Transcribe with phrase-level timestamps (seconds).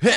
[0.00, 0.12] 嘿，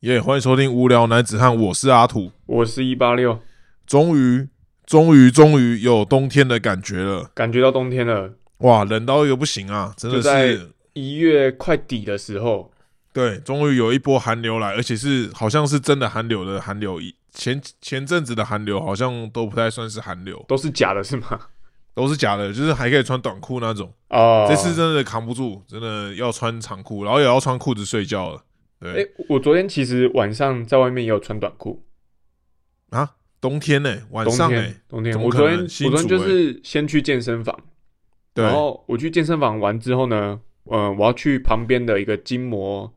[0.00, 0.18] 耶！
[0.18, 2.32] 欢迎收听《无聊男子汉》，我是阿土。
[2.46, 3.38] 我是一八六，
[3.86, 4.48] 终于，
[4.86, 7.30] 终于，终于有冬天的感觉了。
[7.34, 9.92] 感觉到冬天了，哇，冷到一个不行啊！
[9.98, 12.72] 真的在是，一月快底的时候，
[13.12, 16.98] 对，终于有一波寒流来，而且是好像是真的寒流的寒流。
[16.98, 21.40] 以前前阵子的寒流好像都不太算是寒流，都是假的，是吗？
[21.92, 23.92] 都是假的，就是还可以穿短裤那种。
[24.08, 28.44] 哦，这次真的扛不住，真的要穿长裤，然后也要穿裤子睡觉了。
[28.78, 31.82] 对、哎、我昨天其实晚上在外面也有穿短裤，
[32.90, 37.58] 啊，冬天呢、晚上呢、天，冬天，我昨天我昨天就是先去健身房，
[38.32, 38.44] 对。
[38.44, 42.90] 然后我去健身房完之后呢，呃，我要去旁边的一个筋膜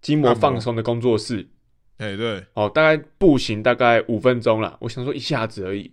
[0.00, 1.48] 筋膜放松的工作室，
[2.02, 5.92] 哎、对哦，大概步行大概五分钟啦，我想说一下子而已，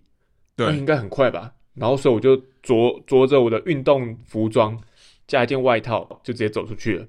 [0.56, 1.54] 那对应该很快吧。
[1.76, 4.78] 然后所以我就着着着我的运动服装，
[5.28, 7.06] 加一件外套，就直接走出去了。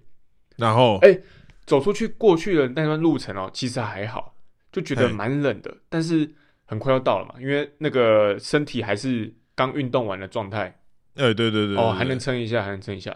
[0.57, 1.19] 然后哎
[1.65, 4.35] 走出去过去的那段路程哦，其实还好，
[4.71, 6.31] 就觉得蛮冷的，但是
[6.67, 10.77] 很快要到了嘛，因为那个身体还是刚运动完的状态
[11.15, 13.15] 哎、对对对对哦，还能撑一下，还能撑一下。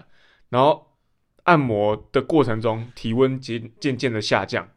[0.48, 0.86] 然后
[1.44, 4.68] 按摩的过程中，体温渐渐渐的下降，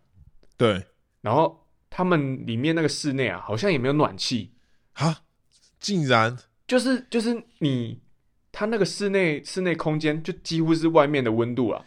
[0.58, 0.84] 对
[1.28, 4.52] 然后他们里面那个室内啊，好像也没有暖气，
[4.94, 5.24] 啊，
[5.78, 8.00] 竟然就是就是你，
[8.54, 11.84] 他那个室内室内空间就几乎是外面的温度啊。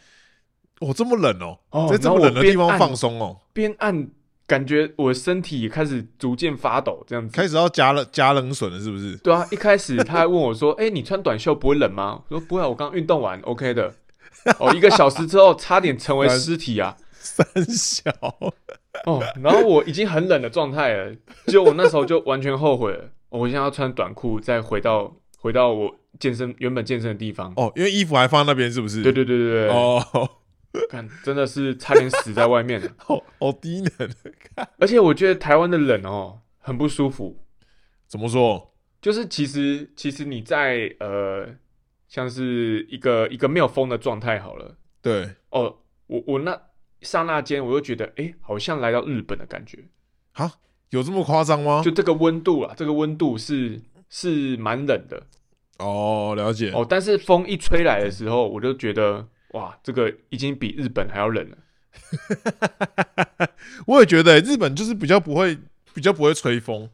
[0.80, 4.10] 哦这么冷哦，哦在这么我冷的地方放松哦，边按，
[4.46, 7.34] 感觉我的身体也开始逐渐发抖，这样子。
[7.34, 9.16] 开始要加冷加冷水了，是不是？
[9.16, 13.94] 对啊，一开始他还问我说：“哎、你穿短袖不会冷吗？”我说：“不会啊，我刚运动完，OK 的。”
[14.60, 16.94] 哦，一个小时之后差点成为 尸体啊！
[17.20, 18.10] 三小，
[19.04, 21.14] 哦，然后我已经很冷的状态了，
[21.46, 23.04] 就我那时候就完全后悔了。
[23.28, 27.52] 哦我现在要穿短裤，再回到回到我健身原本健身的地方。
[27.56, 29.02] 哦，因为衣服还放在那边，是不是？
[29.02, 30.02] 对对对对对，哦，
[30.88, 32.90] 看真的是差点死在外面了。
[32.98, 34.10] 好好低能，
[34.80, 37.44] 而且我觉得台湾的冷哦很不舒服，
[38.08, 38.74] 怎么说？
[39.00, 41.46] 就是其实其实你在呃
[42.08, 45.76] 像是一个一个没有风的状态好了对，哦，
[46.08, 46.60] 我我那
[47.02, 49.78] 刹那间我就觉得哎、诶好像来到日本的感觉，
[50.32, 50.52] 哈，
[50.90, 51.82] 有这么夸张吗？
[51.84, 55.22] 就这个温度啊，这个温度是是蛮冷的
[55.78, 56.70] 哦，了解。
[56.72, 61.56] 哦，但是风一吹来的时候，我就觉得哇，这个已经比日本还要冷了。
[63.86, 65.58] 我也觉得、日本就是比较不会，
[65.94, 66.88] 比较不会吹风，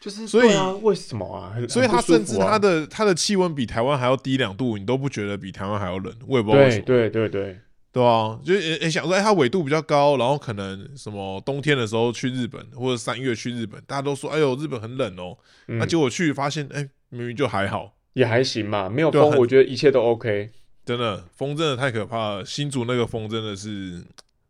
[0.00, 1.54] 就是所以啊，为什么啊？
[1.68, 7.60] 所以它甚至它的它的气温比台湾还要低两度，你都不觉得比台湾还要冷，我也不知道为什么，对对对对，
[7.92, 15.36] 对啊，就也也想说，哎、它纬度比较高，然后可能什么冬天的时候去日本，或者三月去日本，大家都说，哎呦，日本很冷哦、
[15.68, 20.50] 嗯那、结果去发现，哎、明明就还好，也还行嘛，没有风，啊我觉得一切都 OK
[20.84, 24.02] 真的风真的太可怕了，新竹那个风真的是，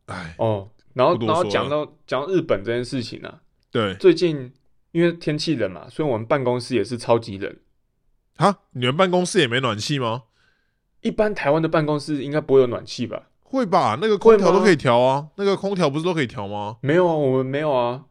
[0.07, 0.71] 哎，哦。
[0.95, 4.53] 然后然后讲到讲到日本这件事情啊，对，最近
[4.91, 7.57] 因为天气冷嘛，所以我们办公室也是超级冷。
[8.37, 10.25] 哈，你们办公室也没暖气吗？
[11.01, 13.31] 一般台湾的办公室应该不会有暖气吧？
[13.53, 16.79] 会吧，那个空调都可以调啊，那个空调不是都可以调吗？
[16.81, 18.05] 没有啊，我们没有啊。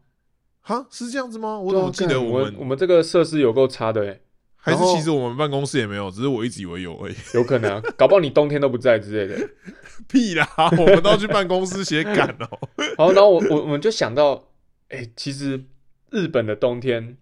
[0.60, 1.58] 哈，是这样子吗？
[1.58, 4.20] 我怎么记得我们我们这个设施有够差的哎、
[4.54, 7.14] 还是其实我们办公室也没有，只是我一直以为有而已。
[7.34, 9.48] 有可能啊，搞不好你冬天都不在之类的。
[10.08, 10.46] 屁啦，
[10.78, 12.48] 我们都要去办公室写赶哦。
[12.96, 14.44] 然后然后我我我们就想到，
[14.90, 15.64] 哎、其实
[16.10, 17.16] 日本的冬天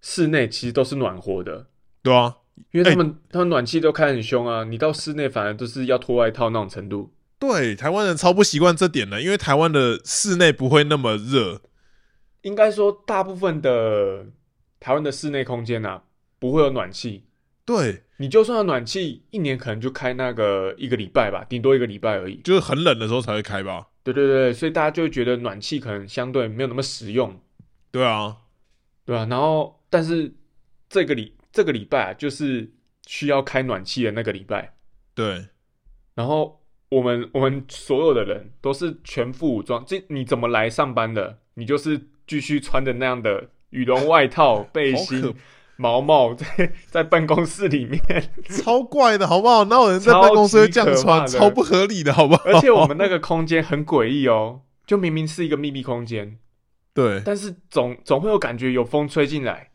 [0.00, 1.66] 室内其实都是暖和的，
[2.02, 2.36] 对啊，
[2.70, 7.12] 因为他们、他们暖气都开很凶啊，你到室内反而都是要脱外套那种程度。
[7.42, 11.60] 对，台湾人超不习惯这点的，因为台湾的室内不会那么热。
[12.42, 14.26] 应该说，大部分的
[14.78, 16.04] 台湾的室内空间啊，
[16.38, 17.24] 不会有暖气。
[17.64, 22.36] 对，你就算有暖气，一年可能就开那个一个礼拜吧，顶多一个礼拜而已。
[22.44, 23.88] 就是很冷的时候才会开吧。
[24.04, 27.40] 对对对，所以大家就会觉得暖气可能相对没有那么实用，
[27.90, 28.36] 对啊，
[29.04, 30.32] 对啊、然后，但是
[30.88, 32.72] 这个礼这个礼拜啊，就是
[33.08, 34.76] 需要开暖气的那个礼拜，
[35.12, 35.48] 对，
[36.14, 36.61] 然后
[36.92, 41.38] 我们我们所有的人都是全副武装，这你怎么来上班的？
[41.54, 45.34] 你就是继续穿着那样的羽绒外套、背心、
[45.76, 48.00] 毛毛， 在在办公室里面，
[48.62, 49.64] 超怪的好不好？
[49.64, 51.26] 哪有人在办公室会这样穿？
[51.26, 52.42] 超不合理的好不好？
[52.44, 56.36] 而且我们那个空间很诡异哦，就明明是一个秘密闭空间，
[56.92, 59.70] 对，但是总总会有感觉有风吹进来。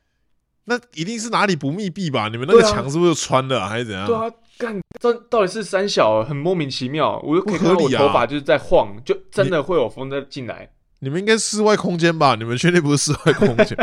[0.65, 2.27] 那一定是哪里不密闭吧？
[2.27, 4.05] 你们那个墙是不是穿的、啊、还是怎样？
[4.05, 7.19] 对啊，干这到底是三小，很莫名其妙。
[7.23, 10.69] 我就可以看到我头发就是在晃，就真的会有风在进来。
[10.99, 12.35] 你们应该室外空间吧？
[12.35, 13.77] 你们确定不是室外空间？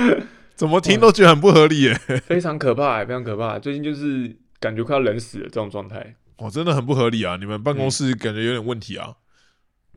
[0.54, 1.94] 怎么听都觉得很不合理耶！
[2.26, 3.58] 非常可怕、欸，非常可怕。
[3.58, 7.36] 最近就是感觉快要冷死了这种状态，哦，真的很不合理啊！
[7.40, 9.14] 你们办公室感觉有点问题啊，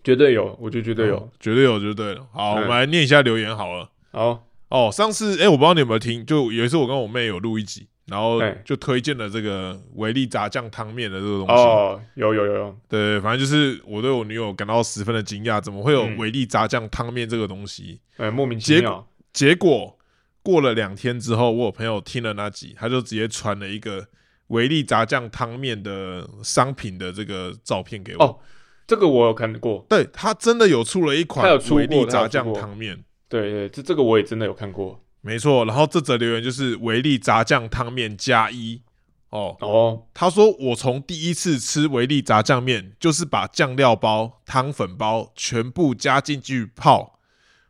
[0.03, 1.17] 绝对有，我觉得绝对有。
[1.17, 2.25] 哦绝对有，就对了。
[2.31, 3.89] 好，嗯我们来念一下留言好了。
[4.11, 11.53] 好，哦，上次哎、我不知道你有没有听，就有一次我跟我妹有录一集，然后就推荐了这个维力炸酱汤面的这个东西。
[11.53, 17.99] 哦，有有有有，对，反正就是我对我女友感到十分的惊讶，怎么会有嗯维力炸酱汤面这个东西？
[18.17, 19.07] 哎，莫名其结妙。
[19.31, 19.97] 结果
[20.41, 24.07] 过了两天之后，我有朋友听了那集，他就直接传了一个
[24.47, 28.23] 维力炸酱汤面的商品的这个照片给我。
[28.23, 28.39] 哦
[28.85, 35.01] 这个我有看过，对他真的有出了一款维力炸酱汤面，对对，这这个我也真的有看过。
[35.25, 35.63] 没错。
[35.63, 38.81] 然后这则留言就是维力炸酱汤面加一
[39.29, 39.55] 哦。
[39.61, 47.19] 哦，他说我从第一次吃维力炸酱面，就是把酱料包、汤粉包全部加进去泡，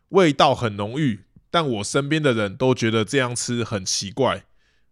[0.08, 4.44] 味道很浓郁，但我身边的人都觉得这样吃很奇怪。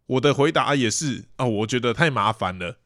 [0.07, 2.79] 我的回答也是啊、我觉得太麻烦了。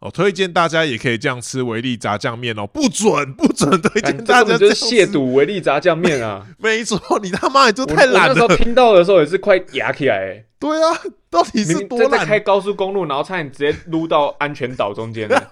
[0.00, 6.46] 哦，推荐大家也可以这样吃维力炸酱面哦，不准不准推荐干大家是亵渎维力炸酱面啊！
[6.58, 8.56] 没错，你他妈也就我太懒我那时候了。
[8.56, 10.96] 听到的时候也是快压起来、欸，对啊，
[11.28, 12.38] 到底是多懒在在开？
[12.38, 15.48] 高速公路，然后差点直接撸到安全岛中间了。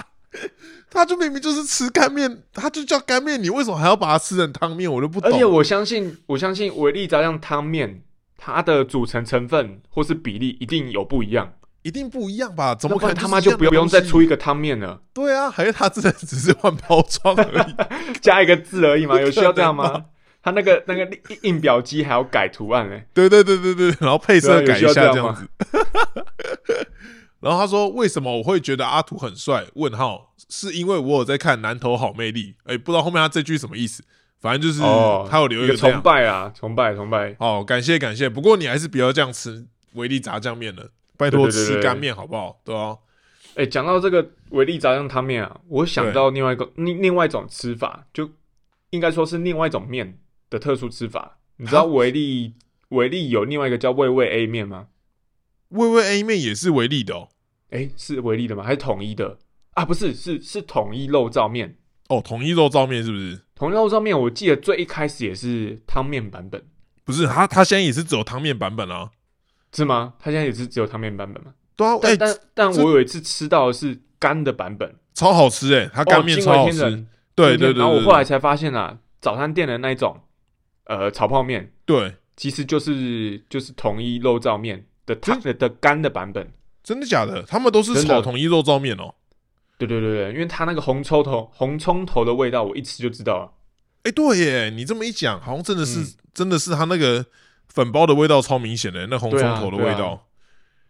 [0.90, 4.92] 他就明明就是吃干面，他就叫干面，你为什么还要把它吃成汤面？
[4.92, 5.30] 我都不懂。
[5.30, 8.02] 而且我相信，我相信维力炸酱汤面
[8.36, 11.54] 它的组成成分或是比例一定有不一样，
[11.88, 12.74] 一定不一样吧？
[12.74, 15.50] 怎么可能他妈就不用再出一一个汤面了，对啊？
[15.50, 18.18] 还是他真的只是换包装而已？
[18.20, 19.18] 加一个字而已嘛？
[19.20, 20.04] 有需要这样吗？
[20.42, 25.48] 他那个那个印印表机还要改图案嘞、对对对对对，然后配色改一下这样子。
[27.40, 32.52] 然后他说：“为什么我会觉得阿土很帅？”问号是因为我有在看《南投好魅力》。
[32.64, 34.02] 哎，不知道后面他这句什么意思，
[34.40, 36.00] 反正就是哦，他有留一个崇。
[36.02, 37.36] 拜啊，崇拜崇拜。
[37.38, 38.28] 哦，感谢感谢。
[38.28, 42.58] 不过你还是不要这样吃维力炸酱面了，拜托吃干面好不好？
[42.64, 42.96] 对啊，
[43.56, 48.30] 哎、讲到这个维力炸酱汤面啊，我想到另外一个另另外一种吃法，就
[48.90, 50.18] 应该说是另外一种面
[50.48, 51.38] 的特殊吃法。
[51.56, 52.54] 你知道好维力
[52.90, 54.86] 维力有另外一个叫味味 A 面吗？
[55.70, 57.28] 味味 A 面也是维力的哦。
[57.70, 58.62] 哎、是维力的吗？
[58.62, 59.38] 还是统一的
[59.72, 59.84] 啊？
[59.84, 61.76] 不是，是是统一肉燥面。
[62.08, 63.40] 哦，统一肉燥面是不是？
[63.54, 66.64] 统一肉燥面，我记得最一开始也是汤面版本，
[67.04, 69.10] 不是，他他现在也是只有汤面版本啊。
[69.72, 70.14] 是吗？
[70.18, 71.52] 他现在也是只有汤面版本吗？
[71.76, 76.80] 对啊，哎、但但但我有一次吃到的是干的版本，超好吃哎、他干面超好吃。
[77.34, 80.20] 对对对然后我对后来才发现啊，早餐店的那一种
[80.84, 86.52] 呃炒泡面，对，其实就是就是统一肉燥面的汤的的干的版本。
[86.82, 87.42] 真的假的？
[87.42, 89.14] 他们都是炒统一肉燥面哦。
[89.76, 93.52] 对对对对，因为它那个红葱头红葱头的味道，我一吃就知道了。
[94.02, 97.26] 哎、对耶，你这么一讲，好像真的是、嗯真的是他那个
[97.68, 100.26] 粉包的味道超明显的，那红葱头的味道。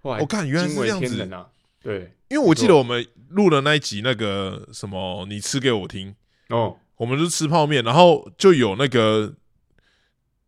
[0.02, 1.46] 我看原来是这样子天人啊！
[1.82, 6.14] 对，因为我记得我们录了那一集那个什么，你吃给我听，
[6.48, 9.34] 哦，我们就吃泡面，然后就有那个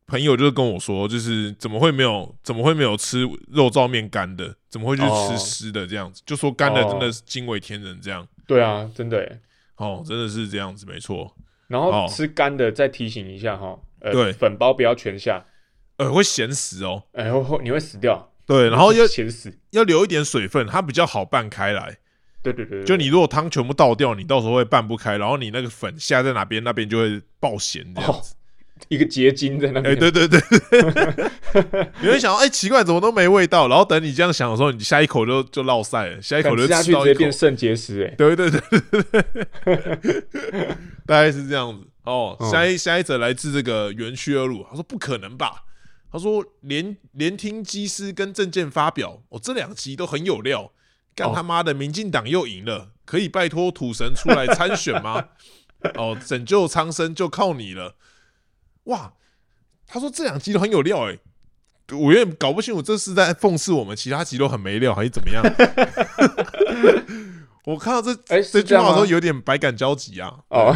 [0.06, 6.22] 朋友就跟我说，就是怎么会没有怎么会没有吃肉燥面干的，怎么会去哦吃湿的这样子？
[6.24, 8.26] 就说干的哦真的是惊为天人这样。
[8.46, 9.40] 对啊，真的耶。
[9.76, 11.34] 哦，真的是这样子，没错。
[11.66, 15.44] 然哦后吃干的，再提醒一下哈，呃，对粉包不要全下，
[16.00, 17.02] 呃，会咸死哦。
[17.12, 18.32] 哎，会会你会死掉。
[18.46, 19.52] 对，然后要咸死。
[19.70, 21.98] 要留一点水分，它比较好拌开来。
[22.42, 28.34] 对对对，对就你如果汤全部倒掉，你到时候会拌不开，然后你那个粉下在哪边，那边就会爆咸这样子。
[28.88, 29.98] 一个结晶在那哎、边。
[29.98, 30.40] 对对对，
[32.00, 33.68] 你会想，哎、奇怪，怎么都没味道？
[33.68, 37.30] 然后等你这样想的时候，你下一口就就落塞了，下一口就干吃下去吃到一口直接变。
[37.30, 39.02] 肾结石，哎，对对对对
[40.00, 40.68] 对，
[41.06, 41.86] 大概是这样子。
[42.04, 45.64] 哦，嗯下一下一则来自这个园区二路，他说不可能吧？
[46.12, 50.72] 他说连连听机师跟证件发表，哦，这两集都很有料。
[51.14, 55.28] 干哦他妈的，民进党又赢了，可以拜托土神出来参选吗？
[55.94, 57.96] 哦，拯救苍生就靠你了。
[58.84, 59.14] 哇，
[59.86, 61.18] 他说这两集都很有料哎、
[61.92, 65.42] 我有点搞不清楚这是在讽刺我们其他集都很没料，还是怎么样？
[67.64, 70.34] 我看到这哎，这句话的时候有点百感交集啊。
[70.48, 70.74] 哦，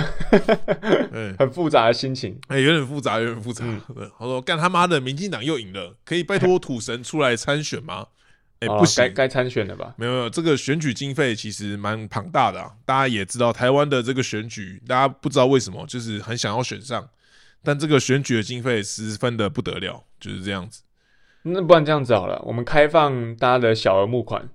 [1.12, 2.38] 嗯， 很复杂的心情。
[2.48, 3.64] 哎、有点复杂，有点复杂。
[4.18, 8.08] 他说：“干他妈的，民进党又赢了，可以拜托土神出来参选吗？”
[8.60, 9.94] 哎、哦不行该，该参选了吧？
[9.96, 12.70] 没有没有，这个选举经费其实蛮庞大的、啊。
[12.84, 17.08] 大家也知道，台湾的这个选举，大家不知道为什么，就是很想要选上，
[17.62, 20.82] 但这个选举的经费十分的不得了，就是这样子。
[21.42, 24.48] 那不然这样子好了，我们开放大家的小额募款，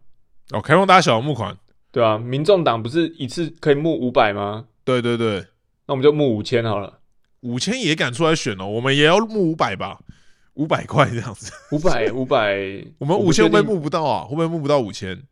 [0.52, 1.56] 哦，开放大家小额募款，
[1.92, 4.66] 对啊，民众党不是一次可以募五百吗？
[4.84, 5.40] 对对对，
[5.88, 7.00] 那我们就募五千好了。
[7.42, 10.00] 五千也敢出来选哦，我们也要募五百吧，
[10.56, 11.52] 五百块这样子。
[11.72, 12.58] 五百五百，
[13.00, 14.24] 我们五千会不会募不到啊？
[14.26, 15.24] 会不会募不到五千？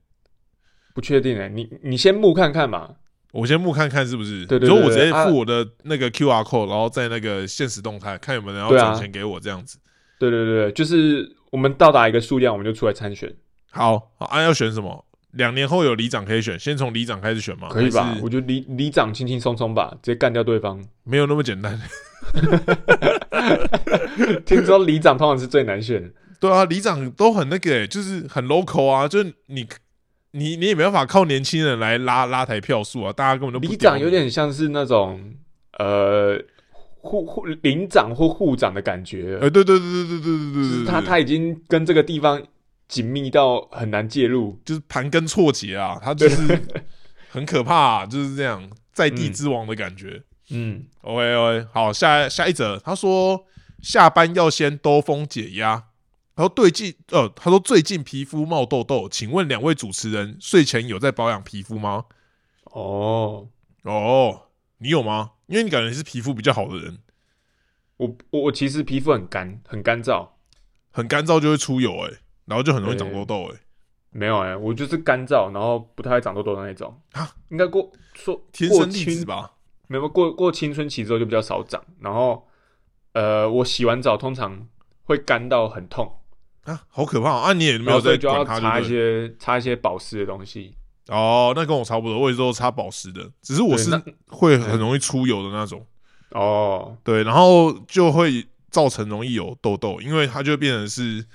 [0.93, 2.95] 不确定哎，你你先募看看嘛。
[3.33, 4.45] 我先募看看是不是？
[4.45, 9.77] 对对然后我直接付我的那个 QR code，然后在那个现实动态看有没有人要转钱给我这样子。
[10.17, 13.31] 对对对，对就是我们到达一个数量，我们就出来参选，
[13.69, 15.05] 好，好，啊，要选什么？
[15.37, 17.69] 两年后有里长可以选，先从里长开始选吗？
[17.69, 20.83] 可以吧我觉得里里长轻轻松松吧，直接干掉对方。
[21.03, 21.79] 没有那么简单。
[24.45, 29.65] 听说里长通常是最难选的，对啊，里长都很那个、欸，就是很 local 啊，就是你
[30.31, 35.35] 你你也没办法靠年轻人来拉拉抬票数啊，大家根本都里长有点像是那种
[35.77, 36.37] 呃
[36.99, 42.41] 护护领长或护长的感觉了，呃，对对对对对对对对对，就是他他已经跟这个地方
[42.87, 44.59] 紧密到很难介入。
[44.65, 46.59] 就是盘根错节啊，他就是
[47.29, 50.23] 很可怕、啊，就是这样在地之王的感觉。
[50.49, 53.45] 嗯，OK OK，好，下下一则，他说
[53.81, 55.87] 下班要先兜风解压。
[56.35, 62.05] 然后最近，呃，他说最近皮肤冒痘痘，请问两位主持人睡前有在保养皮肤吗？
[62.65, 63.47] 哦，
[63.81, 64.41] 哦，
[64.77, 65.31] 你有吗？
[65.47, 66.99] 因为你感觉你是皮肤比较好的人，
[67.97, 70.27] 我我我其实皮肤很干，很干燥，
[70.91, 73.59] 很干燥就会出油、欸，然后就很容易长痘痘、欸，
[74.09, 77.29] 没有哎、我就是干燥，然后不太会长痘痘的那种啊。
[77.49, 79.51] 应该过说天生丽质吧？
[79.87, 82.47] 没有过过青春期之后就比较少长，然后
[83.13, 84.67] 呃，我洗完澡通常
[85.03, 86.19] 会干到很痛，
[86.63, 87.53] 啊，好可怕、啊！
[87.53, 88.87] 你也没有在就要，擦一？
[88.87, 90.75] 些擦一些保湿的东西。
[91.07, 93.91] 哦，那跟我差不多，我也是都擦保湿的，只是我是
[94.27, 95.85] 会很容易出油的那种。
[96.31, 101.25] 哦，对，然后就会造成容易有痘痘，因为它就变成是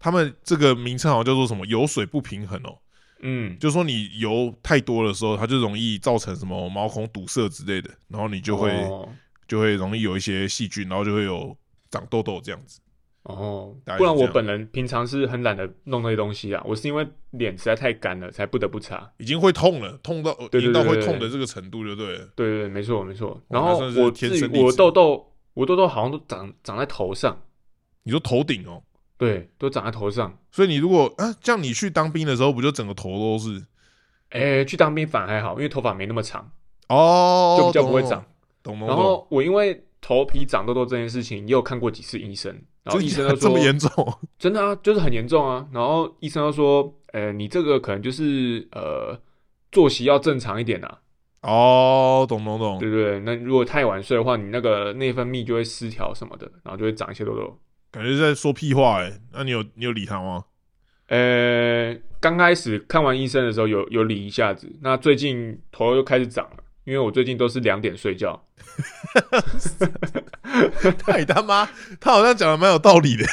[0.00, 2.76] 他们这个名称好像叫做什么油水不平衡哦，
[3.20, 9.08] 嗯，就是说你油太多的时候，它就容易造成什么毛孔堵塞之类的，然后你就会、哦。
[9.50, 11.56] 就会容易有一些细菌，然后就会有
[11.90, 12.80] 长痘痘这样子。
[13.24, 13.74] 哦。
[13.98, 19.10] 不然我本人平常是很懒得弄那些东西啊，我是因为脸实在太干了，才不得不擦。
[19.18, 22.28] 已经会痛了，痛到已经到会痛的这个程度就对了。
[22.36, 23.30] 对对对，没错没错。
[23.30, 27.36] 哦然后我自己我痘痘，我痘痘好像都长长在头上，
[28.04, 28.80] 你说头顶哦，
[29.20, 30.34] 对，都长在头上。
[30.50, 33.62] 所以你如果啊，这样你去当兵的时候，不就整个头都是？
[34.30, 36.50] 哎，去当兵反而还好，因为头发没那么长，
[36.88, 38.24] 哦，就比较不会懂长。。
[38.62, 38.88] 懂懂懂。
[38.88, 42.50] 然后我因为头皮长痘痘这件事情，也有看过几次医生，
[42.82, 43.90] 然后医生 都说的这么严重？
[44.38, 45.66] 真的啊，就是很严重啊。
[45.70, 49.20] 然后医生就说，呃，你这个可能就是呃
[49.70, 50.98] 作息要正常一点啊，
[51.42, 52.78] 哦，懂懂懂。
[52.78, 53.20] 对不对？
[53.20, 57.58] 那如果太晚睡的话，你那个内分泌就会失调什么的，然后就会长一些痘痘。
[57.90, 60.44] 感觉是在说屁话哎、那你有你有理他吗？
[61.08, 68.40] 呃，刚开始看完医生的时候有有理一下子，那最近头又开始长了，因为我最近都是两点睡觉。
[70.98, 71.68] 太他妈，
[71.98, 73.24] 他好像讲的蛮有道理的。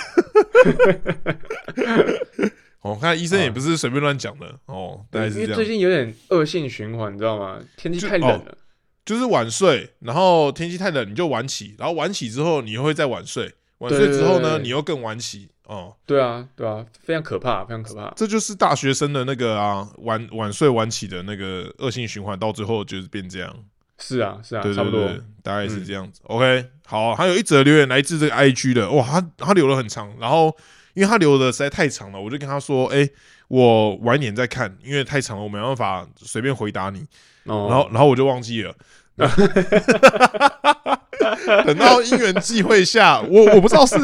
[2.81, 7.59] 我、 哦、看医生也不是随便乱讲的哦，大概因为是最近有点恶性循环，你知道吗？
[7.75, 8.57] 天气太冷了。
[9.05, 18.11] 就是晚睡，然后天气太冷你就晚起，然后晚起之后你又会再晚睡，晚睡之后呢你又更晚起哦，对啊，对啊，非常可怕，非常可怕。
[18.15, 23.53] 这就是大学生的那个啊晚晚睡晚起的那个恶性循环，到最后就是变这样。
[23.99, 25.09] 是啊，是啊，对差不多。
[25.43, 26.21] 大概是这样子。
[26.23, 30.55] OK，好，还有一则留言来自这个 IG 的，哇，他他留了很长，然后
[30.93, 33.09] 因为他留的实在太长了，我就跟他说，哎、
[33.49, 37.05] 我晚一点再看，因为太长了，我没办法随便回答你。
[37.45, 38.73] 哦，然后然后我就忘记了。
[39.17, 41.01] 哈
[41.65, 43.95] 等到因缘际会下，我我不知道是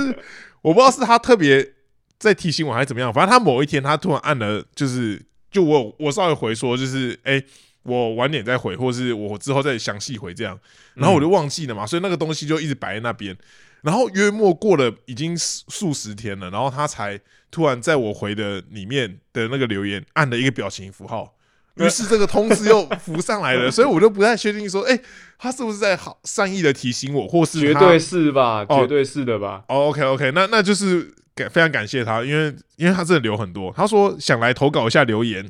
[0.62, 1.74] 我不知道是他特别
[2.18, 7.42] 在提醒我还是怎么样，反正他某一天他突然按了，就是就我我稍微回说，就是哎、
[7.84, 10.60] 我晚点再回，或是我之后再详细回这样，
[10.96, 13.38] 然后我就忘记了嘛，所以那个东西就一直摆在那边。
[13.82, 17.20] 然后约莫过了已经数十天了，然后他才
[17.52, 21.33] 突然在我回的里面的那个留言按了一个表情符号，
[21.76, 25.00] 于是这个通知又浮上来了， 所以我就不太确定说，哎、
[25.40, 28.66] 他是不是在好善意的提醒我，或是他绝对是吧？
[28.70, 29.64] 哦绝对是的吧？
[29.68, 33.74] 哦，OK OK，那那就是感非常感谢他，因为因为他真的留很多。
[33.76, 35.50] 他说想来投稿一下留言，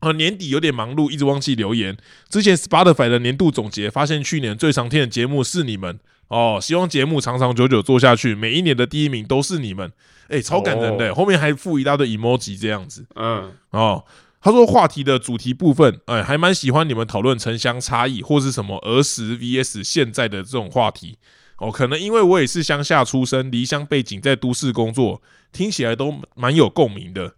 [0.00, 1.96] 呃，年底有点忙碌，一直忘记留言。
[2.28, 5.98] 之前 Spotify 的年度总结发现，去年最常听的节目是你们
[6.28, 9.90] 哦，希望节目长长久久做下去，每一年的第一名都是你们，
[10.28, 14.04] 哎、超感人的、哦后面还附一大堆 emoji 这样子嗯，哦。
[14.40, 21.18] 他说话题的主题部分，哎、还蛮喜欢你们讨论城乡差异或是什么儿时 VS 现在的这种话题。
[21.58, 27.34] 哦，可能因为我也是乡下出身，离乡背景，在都市工作，听起来都蛮有共鸣的。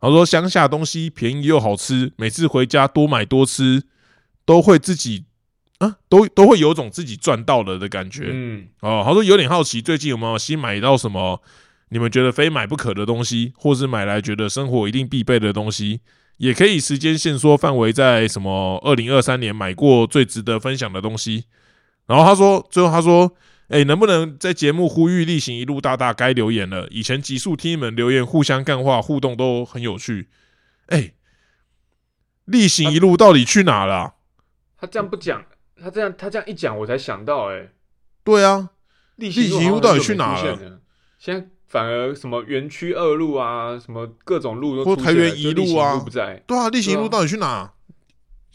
[0.00, 3.84] 他说乡下东西便宜又好吃，每次回家多买多吃，
[4.44, 5.24] 都会自己
[5.78, 8.28] 啊，都都会有种自己赚到了的感觉。
[8.30, 11.42] 嗯，哦，他说有点好奇，最近有没有新买到什么
[11.88, 16.02] 你们觉得非买不可的东西，或是买来觉得生活一定必备的东西，
[16.36, 21.44] 也可以时间线缩范围在什么二零二三年买过最值得分享的东西。
[22.06, 23.34] 然后他说，最后他说，
[23.68, 26.86] 哎、能不能在节目呼吁例行一路大大该留言了？
[26.90, 30.28] 以前极速听你们留言，互相干话互动都很有趣。
[30.88, 31.14] 哎、
[32.44, 34.12] 例行一路到底去哪了啊、
[34.78, 35.42] 他这样不讲，
[35.80, 37.68] 他这样他这样一讲，我才想到、哎，
[38.22, 38.70] 对啊，
[39.16, 40.80] 例行一路到底去哪了了？
[41.18, 47.72] 现在反而什么园区二路啊，什么各种路都或出台园一路啊不在，对啊，例行一路到底去哪？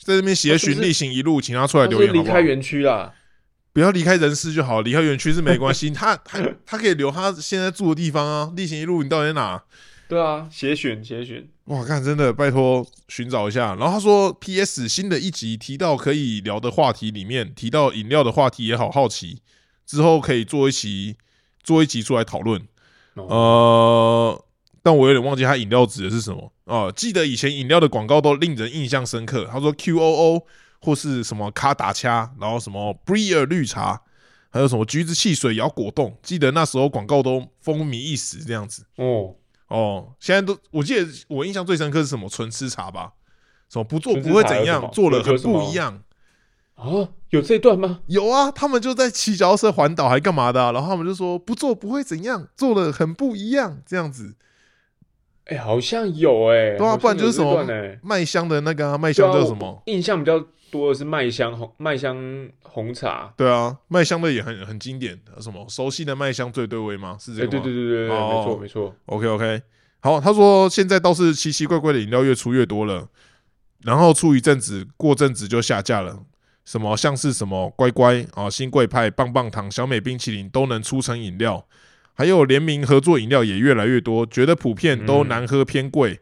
[0.01, 2.39] 在这边协寻例行一路，请他出来留言好不离开？
[2.39, 3.13] 园区啦。
[3.73, 5.89] 不要离开人世就好，离开园区是没关系。
[5.91, 8.53] 他他他可以留他现在住的地方啊。
[8.55, 9.61] 例行一路，你到底在哪？
[10.07, 13.75] 对啊，协选协选，哇，看真的，拜托寻找一下。
[13.75, 14.87] 然后他说，P.S.
[14.87, 19.41] 新的一集提到可以聊的话题里面提到饮料的话题也好好奇，
[19.85, 21.17] 之后可以做一期
[21.61, 22.65] 做一集出来讨论。
[23.27, 24.45] 哦，呃，
[24.83, 29.49] 但我有点忘记它饮料指的是什么哦、记得以前饮料的广告都令人印象深刻。
[29.51, 30.43] 他说 QOO
[30.81, 33.99] 或是什么卡达恰，然后什么 Breer 绿茶，
[34.51, 38.85] 还有什么橘子汽水摇果冻，记得那时候广告都风靡一时这样子。
[38.97, 39.33] 哦，
[39.67, 43.13] 哦，现在都我记得我印象最深刻是什么纯吃茶吧？
[43.67, 46.01] 什么不做不会怎样，做了很不一样。
[46.79, 47.99] 啊，有这段吗？
[48.07, 54.35] 有啊，他们就在骑脚踏车环岛还干嘛的啊、然后他们就说不做不会怎样，做了很不一样这样子。
[55.45, 57.65] 哎、好像有哎、对啊，不然就是什么
[58.01, 59.81] 麦香的那个、啊、麦啊香叫什么？
[59.87, 60.39] 印象比较
[60.71, 62.15] 多的是麦香红麦香
[62.61, 63.33] 红茶。
[63.35, 67.17] 对啊，麦香的也很很经典，什么熟悉的麦香最对味吗？
[67.19, 67.63] 是这哎、个吗？
[67.63, 68.95] 对对对对对，哦没错没错。
[69.07, 69.61] OK OK，
[69.99, 73.07] 好，他说现在倒是奇奇怪怪的饮料越出越多了，
[73.81, 76.19] 然后出一阵子，过阵子就下架了。
[76.69, 81.65] 什么像是什么乖乖啊、新贵派、棒棒糖、小美冰淇淋都能出成饮料，
[82.13, 86.19] 还有联名合作饮料也越来越多，觉得普遍都难喝偏贵，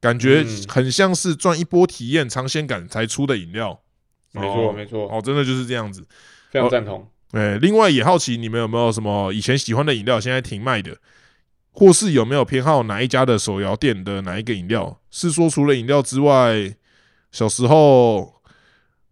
[0.00, 3.78] 感觉嗯很像是赚一波体验尝鲜感才出的饮料。
[4.32, 6.02] 没错哦没错哦，真的就是这样子。
[6.50, 7.06] 非常赞同。
[7.32, 10.96] 哎，另外也好奇你们有没有什么以前喜欢的饮料，现在停卖的，
[11.72, 14.98] 或是有没有偏好哪一家的手摇店的哪一个饮料？
[15.10, 16.74] 是说除了饮料之外，
[17.30, 18.40] 小时候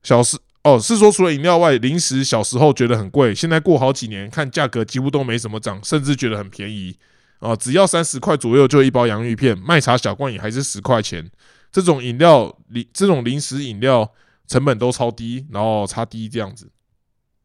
[0.03, 6.97] 小时哦，是说除了饮料外，零食小时候觉得很贵，现在过好几年看价格几乎都没什么涨，甚至觉得很便宜
[7.39, 11.31] 啊、只要三十块左右就一包洋芋片，麦茶小罐也还是十块钱。
[11.71, 14.13] 这种饮料零这种零食饮料
[14.49, 16.69] 成本都超低，然后差低这样子。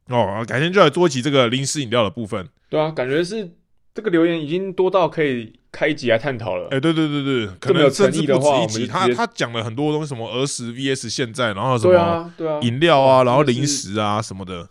[0.07, 2.49] 哦，改天就来做一集这个零食饮料的部分。
[2.69, 3.51] 对啊，感觉是
[3.93, 6.67] 这个留言已经多到可以开一集来探讨了。
[6.71, 8.87] 哎、对对对对，可能甚至不止一集。
[8.87, 14.67] 他他讲了很多东西，什么儿时 VS 现在，然后什对么啊对啊，饮料啊，然后零食啊什么的，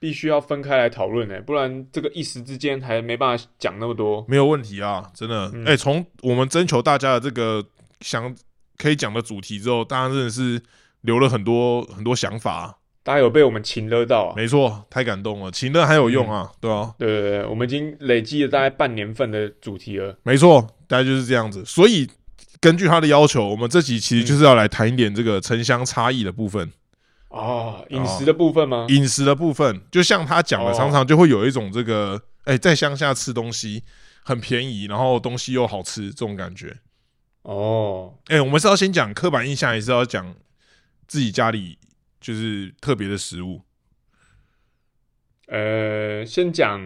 [0.00, 4.24] 必须要分开来讨论哎，不然这个一时之间还没办法讲那么多。
[4.28, 5.46] 没有问题啊，真的。
[5.64, 7.64] 哎、嗯从我们征求大家的这个
[8.00, 8.34] 想
[8.76, 10.60] 可以讲的主题之后，大家真的是
[11.02, 12.74] 留了很多很多想法啊、
[13.08, 14.34] 大家有被我们情勒到啊？
[14.36, 20.14] 没错，太感动了，情乐还有用嗯啊，对啊，对对对，我们已经累积了大概半年份的主题了。
[20.24, 21.64] 没错，大概就是这样子。
[21.64, 22.06] 所以
[22.60, 26.70] 根据他的要求，我们这集其实就是要来谈一点这个城乡差异的部分。
[27.30, 28.84] 哦，饮食的部分吗？
[28.90, 33.82] 饮食的部分，就像他讲的，哦常常就会有一种这个，哎、在乡下吃东西
[34.22, 36.76] 很便宜，然后东西又好吃这种感觉。
[37.40, 40.34] 哦，哎、我们是要先讲刻板印象，还是要讲
[41.06, 41.78] 自己家里
[42.20, 43.62] 就是特别的食物？
[45.46, 46.80] 呃，先讲，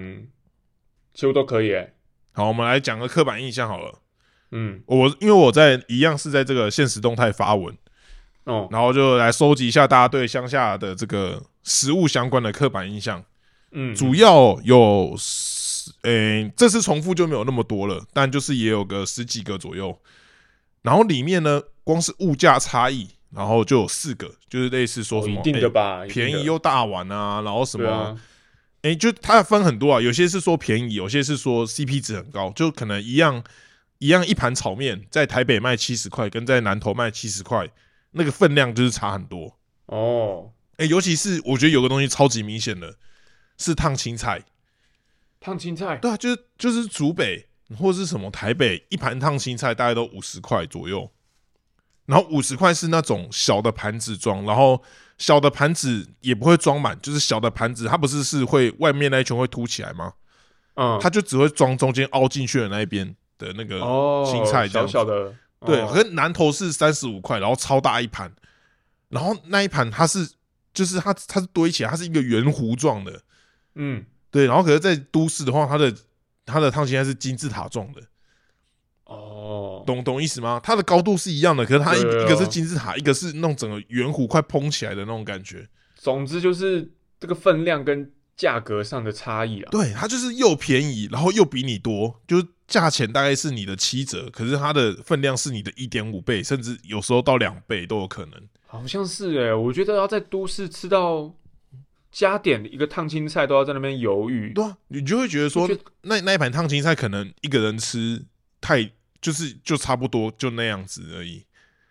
[1.13, 1.95] 其实都可以哎。
[2.33, 3.99] 好，我们来讲个刻板印象好了。
[4.53, 7.77] 嗯，我因为我在一样是在这个现实动态发文，
[8.45, 13.25] 哦，然后就来收集一下大家对乡下的这个食物相关的刻板印象。
[13.73, 19.99] 嗯，主要有十，诶、这次重复就没有那么多了，但就是也有个十几个左右。
[20.83, 28.19] 然后里面呢，光是物价差异，然后就有四个，就是类似说哦一什么、定的吧，诶一定的便宜又大碗啊，然后什么，
[28.83, 33.43] 哎就它分很多啊，有些是说便宜，有些是说 CP 值很高，就可能一样
[33.99, 37.69] 一样一盘炒面在台北卖七十块，跟在南投卖七十块，
[38.11, 39.57] 那个分量就是差很多。
[39.87, 42.97] 哦，诶、尤其是我觉得有个东西超级明显的，
[43.57, 44.43] 是烫青菜。
[45.39, 51.11] 烫青菜，对啊，就是就是竹北或是什么台北一盘烫青菜大概都五十块左右，
[52.07, 54.83] 然后五十块是那种小的盘子装，然后
[55.19, 60.13] 小的盘子也不会装满，就是小的盘子它不是是会外面那一圈会凸起来吗？
[60.75, 64.93] 嗯，它就只会装中间凹进去的那一边的那个哦，青菜这样子。
[64.93, 65.35] 小小的，
[65.67, 65.91] 对，哦。
[65.93, 68.33] 可是南头是三十五块，然后超大一盘，
[69.11, 70.29] 然后那一盘它是
[70.73, 73.21] 就是它它是堆起来，它是一个圆弧状的，
[73.75, 74.47] 嗯，对。
[74.47, 75.95] 然后可是，在都市的话，它的
[76.47, 78.01] 它的烫青菜是金字塔状的，
[79.13, 80.61] 哦，懂懂意思吗？
[80.63, 85.69] 它的高度是一样的，可是它一一个是金字塔，一个是那种整个圆弧快蓬起来的那种感觉。
[85.95, 89.69] 总之就是这个分量跟价格上的差异啊。
[89.71, 98.41] 对，它就是又便宜，然后又比你多，就是价钱大概是你的七折，可是它的分量是你的一点五倍，甚至有时候到两倍都有可能。
[98.67, 101.31] 好像是哎，我觉得要在都市吃到
[102.11, 104.53] 加点一个烫青菜都要在那边犹豫。
[104.55, 108.25] 对啊，你就会觉得说就，那那一盘烫青菜可能一个人吃
[108.63, 108.91] 太
[109.23, 111.47] 就是就差不多就那样子而已。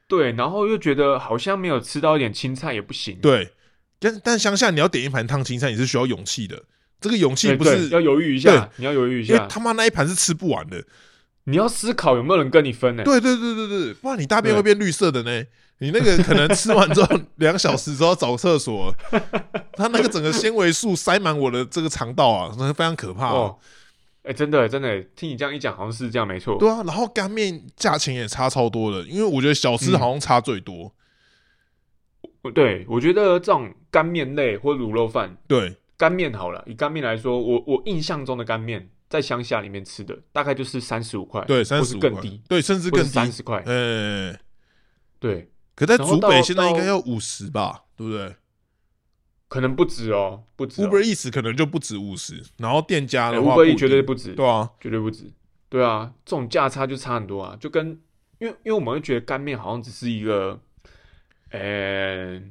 [0.08, 3.18] 对，然后又觉得好像没有吃到一点青菜也不行。
[3.22, 3.54] 对，
[3.98, 6.62] 但但乡下你要点一盘烫青菜，你是需要勇气的。
[7.00, 10.84] 这个勇气，不是对要犹豫一对下，你要犹豫一下，因为他妈那一盘是吃不完的。
[11.46, 13.04] 你要思考有没有人跟你分呢？
[13.04, 15.44] 对对对对对，不然你大便对会变绿色的呢。
[15.80, 18.94] 你那个可能吃完之后 两小时之后找厕所，
[19.74, 23.58] 它那个整个纤维素塞满我的这个肠道啊，那非常可怕、哦，
[24.24, 26.58] 哎，真的真的，听你这样一讲，好像是这样，没错。
[26.60, 30.94] 对啊，然后干面价钱也差超多的，因为我觉得小吃嗯好像差最多。
[32.54, 43.10] 对，我觉得这种干面类或卤肉饭，对干面好了，以干面来说，我我印象中的干面在乡下里面吃的大概就是三十五块，对，或三十五更低，，对，甚至更低。
[43.10, 43.62] 三十块。
[43.66, 44.36] 呃，
[45.20, 48.36] 对，可在竹北现在应该要五十吧，对不对
[49.52, 50.88] 可能不止哦，不止、哦。
[50.88, 55.30] ？Uber Eats 可能就不止五十，然后店家哎的话 Uber 一 E 绝对不止，对啊，绝对不止。
[55.68, 58.00] 对啊，这种价差就差很多啊，就跟
[58.40, 60.58] 因为因为我们会觉得干面好像只是一个，
[61.50, 62.42] 呃，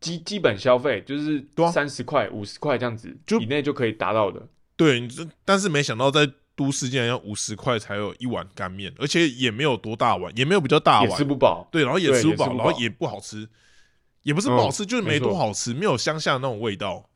[0.00, 4.48] 基基本消费就是三十块、五十块这样子就以内就可以达到的。
[4.74, 11.68] 对，你这但是没想到在都市竟然要五十块才有一碗干面，而且也没有多大碗，也没有比较大也吃，不饱。
[11.70, 13.48] 对，然后也吃不饱然后也不好吃，
[14.24, 17.08] 也不是不好嗯吃，就是没多好吃，没有乡下那种味道。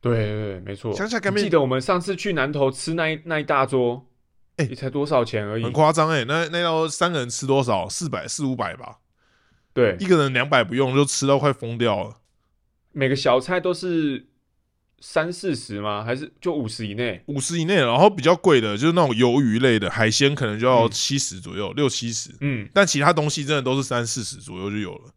[0.00, 0.94] 对对对，没错。
[0.94, 4.06] 乡下干面你记得我们上次去南头吃那一那一大桌，
[4.56, 5.72] 哎也才多少钱而已很。
[5.72, 7.88] 夸张哎，那那要三个人吃多少？
[7.88, 8.98] 四百四五百吧，
[9.72, 12.18] 对一，个人两百不用就吃到快疯掉了。
[12.92, 14.28] 每个小菜都是
[15.00, 16.04] 三四十吗？
[16.04, 17.24] 还是就五十以内？
[17.26, 22.30] 五十以内，然后比较贵的就是那种鱿鱼类的海鲜，可能就要嗯七十左右，六七十。
[22.42, 25.10] 嗯，但其他东西真的都是三四十左右就有了。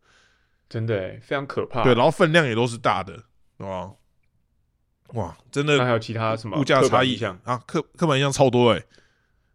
[0.69, 1.83] 真的非常可怕。
[1.83, 3.13] 对，然后分量也都是大的，
[3.57, 3.91] 对吧？
[5.13, 7.39] 哇，真的那还有其他什么物价差异印象？
[7.45, 8.83] 啊，刻刻板印象超多哎、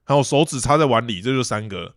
[0.05, 1.95] 还有手指插在碗里，这就三个了。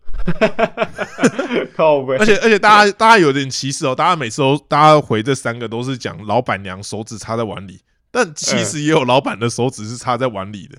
[1.74, 10.78] 靠背而且而且大家大家有点歧视哦，大家每次都大家回这三个都是讲老板娘手指插在碗里，但其实也有老板的手指是插在碗里的。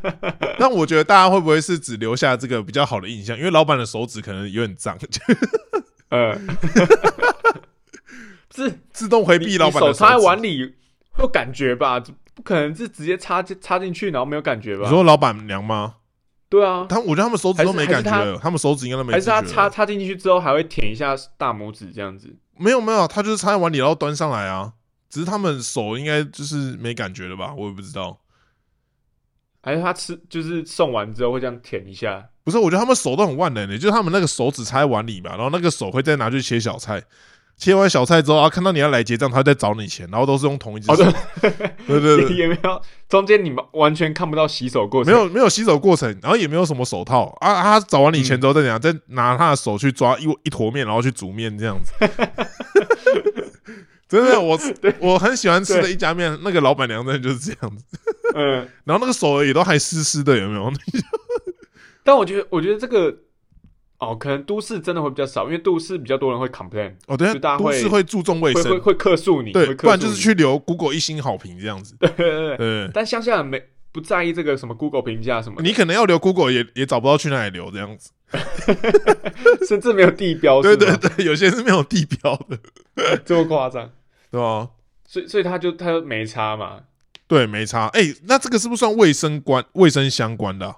[0.58, 3.36] 但我觉得大家会不会是只留下这个比较好的印象？
[3.38, 4.98] 因为老板的手指可能有点脏，
[6.10, 7.69] 呃， 不
[8.64, 10.64] 是自动回避老板手插在碗里
[11.12, 12.00] 会有感觉吧？
[12.34, 14.84] 不可能是直接插进插进去然后没有感觉吧？
[14.84, 15.96] 你说老板娘吗？
[16.48, 22.34] 对啊，他我觉得他们手指都没感觉了，他们手指应该都没还是他插插进去之后还会舔一下大拇指这样子？
[22.56, 24.72] 没有没有，他就是插在碗里然后端上来啊。
[25.08, 27.52] 只是他们手应该就是没感觉了吧？
[27.56, 28.20] 我也不知道。
[29.62, 32.28] 还是他吃就是送完之后会这样舔一下？
[32.44, 37.02] 不是，我觉得他们手都很万能的，就是他们那个手指插在碗里吧，然后那个手会再拿去切小菜，
[37.60, 41.04] 切完小菜之后，啊，看到你要来结账，他会再找你钱，然后都是用同一只哦手。
[41.42, 41.50] 对，
[41.86, 47.62] 对对对，也没有中间你们完全看不到洗手过程，没有没有洗手过程，然后也没有什么手套啊。
[47.62, 51.92] 他找完你钱之后再怎样，再拿他的手去抓一一坨面，然后去煮面这样子。
[54.08, 54.58] 真的，我
[54.98, 57.84] 我很喜欢吃的一家面，那个老板娘真的就是这样子，
[58.34, 58.66] 嗯。
[58.82, 60.72] 然后那个手也都还湿湿的，有没有？
[62.02, 63.14] 但我觉得，我觉得这个
[64.00, 71.94] 哦，可能都市真的会比较少，因为都市比较多人会 complain，哦，对大家都市会注重卫生，会会会客诉你，对，不然就是去留 Google 一星好评这样子。
[72.00, 72.90] 对对对。
[72.92, 78.10] 但乡下人没不在意这个什么 Google 评价什么，你可能要留 Google 也也找不到去哪里留这样子。
[79.68, 82.58] 甚至没有地标，对对对，有些是没有地标的，
[83.26, 83.90] 这么夸张，
[84.30, 84.68] 对吧？
[85.06, 86.80] 所以所以他就他就没差嘛。
[87.26, 87.88] 对，没差。
[87.88, 90.76] 哎、那这个是不是算卫生关、卫生相关的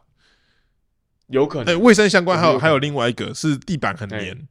[1.28, 4.48] 有可能、卫生相关还有还有另外一个是地板很黏，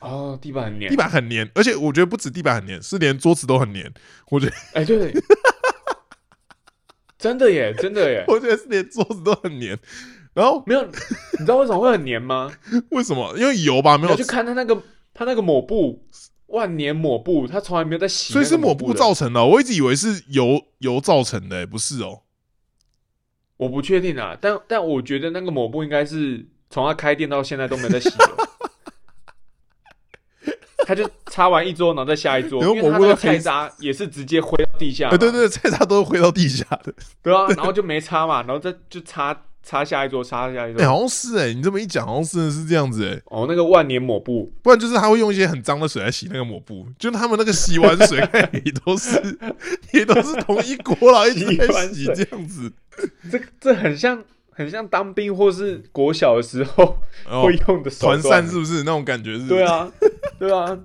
[0.00, 3.92] 哦，地板很黏地，板很黏，而且我觉得不止地板很黏，是连桌子都很黏。
[4.30, 5.12] 我觉得哎、对，
[7.18, 9.78] 真的耶，真的耶， 我觉得是连桌子都很黏。
[10.34, 12.52] 然后没有，你知道为什么会很黏吗？
[12.90, 13.36] 为什么？
[13.38, 14.82] 因为油吧没有你要去，看他那个
[15.14, 16.04] 他那个抹布，
[16.46, 19.46] 万年抹布，他从来没有在洗所以是抹布造成的哦。
[19.46, 22.22] 我一直以为是油油造成的、不是哦。
[23.64, 28.30] 我不确定啊，但但我觉得那个抹布应该是从他开店到现在都没有在洗的。
[30.86, 36.92] 他就擦完一桌，然后再下一桌，因为他抹布都黑那个菜渣也是直接挥到地下嘛，哎，对对，菜渣都是挥到地下的。
[37.22, 40.86] 对啊，然后就没擦嘛，然后再就擦擦下一桌，擦下一哎，桌。
[40.86, 43.20] 好像是哎，你这么一讲，好像真的是这样子哎。
[43.24, 49.38] 哦，那个万年抹布，不然就是他会用一些很脏的水来洗那个抹布，就他们那个洗碗水看也都是
[49.94, 52.70] 也都是同一锅啦， 一直在洗这样子。
[53.32, 59.48] 这这很像很像当兵或是国小的时候哦会，用的手扇是不是那种感觉是？
[59.48, 59.90] 对，啊，
[60.38, 60.78] 对啊，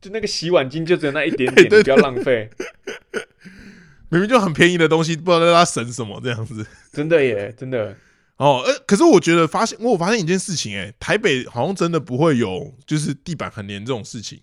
[0.00, 2.50] 就那个洗碗巾就只有那一点点， 对对你不要浪费。
[4.10, 6.66] 明明就很便宜的东西，不知道在他省什么这样子。
[6.92, 7.96] 真的耶，真的。
[8.36, 14.40] 哦，呃，可是我觉得发现，我有发现一件事情、哎，台北好像真的不会有就是地板很黏这种事情。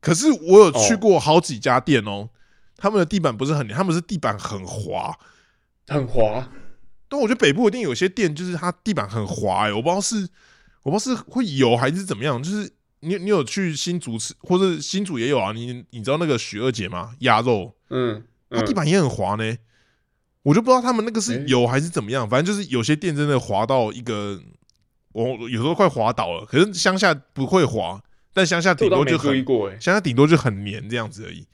[0.00, 2.28] 可是我有去过好几家店哦，
[2.76, 5.18] 他们的地板不是很黏，他们是地板很滑。
[5.88, 6.48] 很滑，
[7.08, 10.28] 但我觉得北部一定有些店就是它地板很滑、哎，我不知道是
[10.82, 12.40] 我不知道是会有还是怎么样。
[12.42, 15.52] 就是你你有去新竹吃，或者新竹也有啊？
[15.52, 17.14] 你你知道那个许二姐吗？
[17.20, 19.56] 鸭肉，嗯，它嗯地板也很滑呢。
[20.42, 24.40] 我就不知道他们那个是诶油还是怎么样，反正就是有些店真的滑到一个，
[25.12, 26.46] 我有时候快滑倒了。
[26.46, 28.00] 可是乡下不会滑，
[28.32, 29.44] 但乡下顶多就很。
[29.80, 31.46] 乡下顶多就很黏这样子而已。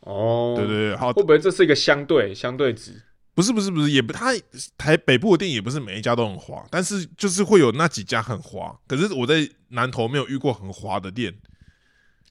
[0.00, 3.02] 哦，对对对，好，会不会这是一个相对相对值？
[3.34, 4.30] 不是不是不是，也不它
[4.76, 8.78] 台北部的店也不是每一家都很滑，但是就是会有那几家很滑。
[8.86, 11.32] 可是我在南投没有遇过很滑的店，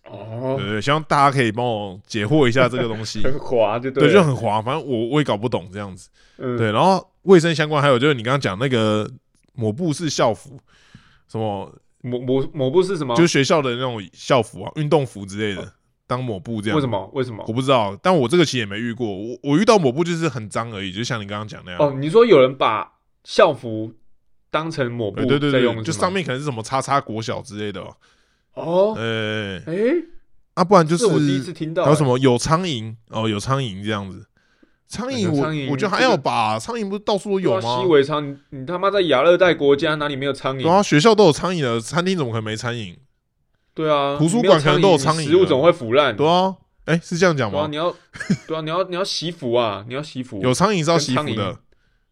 [0.06, 3.22] 哦对，对，希望大家可以帮我解惑一下这个东西。
[3.24, 6.10] 很滑就对，了就很滑，反正我我也搞不懂这样子。
[6.38, 9.10] 嗯，对，然后卫生相关还有就是你刚刚讲那个
[9.54, 10.60] 抹布是校服，
[11.28, 13.16] 什么抹抹抹布是什么？
[13.16, 15.72] 就是学校的那种校服啊、运动服之类的，
[16.08, 16.76] 当抹布这样。
[16.76, 16.88] 为什？
[16.88, 17.10] 么？
[17.14, 17.54] 为什么我？
[17.54, 19.08] 不知道，但我这个其实也没遇过。
[19.08, 21.80] 我我遇到抹布就是很脏而已，就像你刚刚讲那样。
[21.80, 22.92] 哦，你说有人把
[23.24, 23.94] 校服
[24.50, 27.96] 当成抹布对对对对，在用，就上面可能是什么叉叉国小之类的哦。
[28.54, 29.74] 哦，呃，哎，
[30.56, 34.26] 啊，不然就是我第一次听到，还有什么有苍蝇哦，有苍蝇这样子。
[34.88, 37.88] 苍蝇我我觉得还要吧，苍蝇不是到处都有吗西？
[37.88, 40.64] 尾苍，你你他妈在亚热带国家哪里没有苍蝇？
[40.64, 42.94] 对啊，学校都有苍蝇的，餐厅怎么可能没苍蝇？
[43.74, 46.14] 对啊，图书馆可能都有苍蝇食物总会腐烂。
[46.18, 47.68] 对啊，哎，是这样讲吗？
[47.70, 47.96] 你要
[48.46, 50.42] 对啊，你要你要洗服啊，你要洗服。
[50.42, 51.60] 有苍蝇是要洗跟苍蝇服的，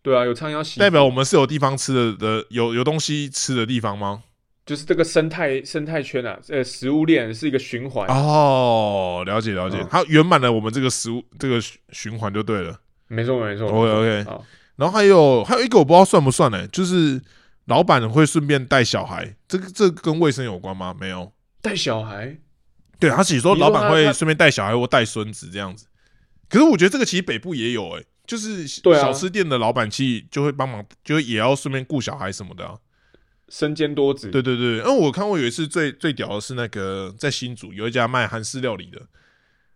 [0.02, 4.24] 对啊，有苍蝇要洗服，代表我们是有地方吃的的，有有东西吃的地方吗？
[4.70, 8.08] 就是这个生态生态圈啊，呃，食物链是一个循环。
[8.08, 12.80] 哦，了解了解嗯，它圆满了我们这个食物这个循循环就对了。
[13.08, 13.68] 没错没错。
[13.68, 14.44] OK OK，
[14.76, 17.20] 然后还有还有一个我不知道算不算呢，就是
[17.66, 20.96] 老板会顺便带小孩，这个这个跟卫生有关吗？
[21.00, 21.34] 没有。
[21.64, 22.38] 带小孩，
[23.00, 25.88] 对他写说老板会顺便带小孩或带孙子这样子。
[26.48, 32.78] 可是我觉得这个其实北部也有哎、就是小吃店的老板其实就会帮忙，就也要顺便顾小孩什么的啊、
[33.50, 34.30] 身兼多职。
[34.30, 39.02] 对对对，因为我看过有一次最最屌的是那个在新竹有一家卖韩式料理的、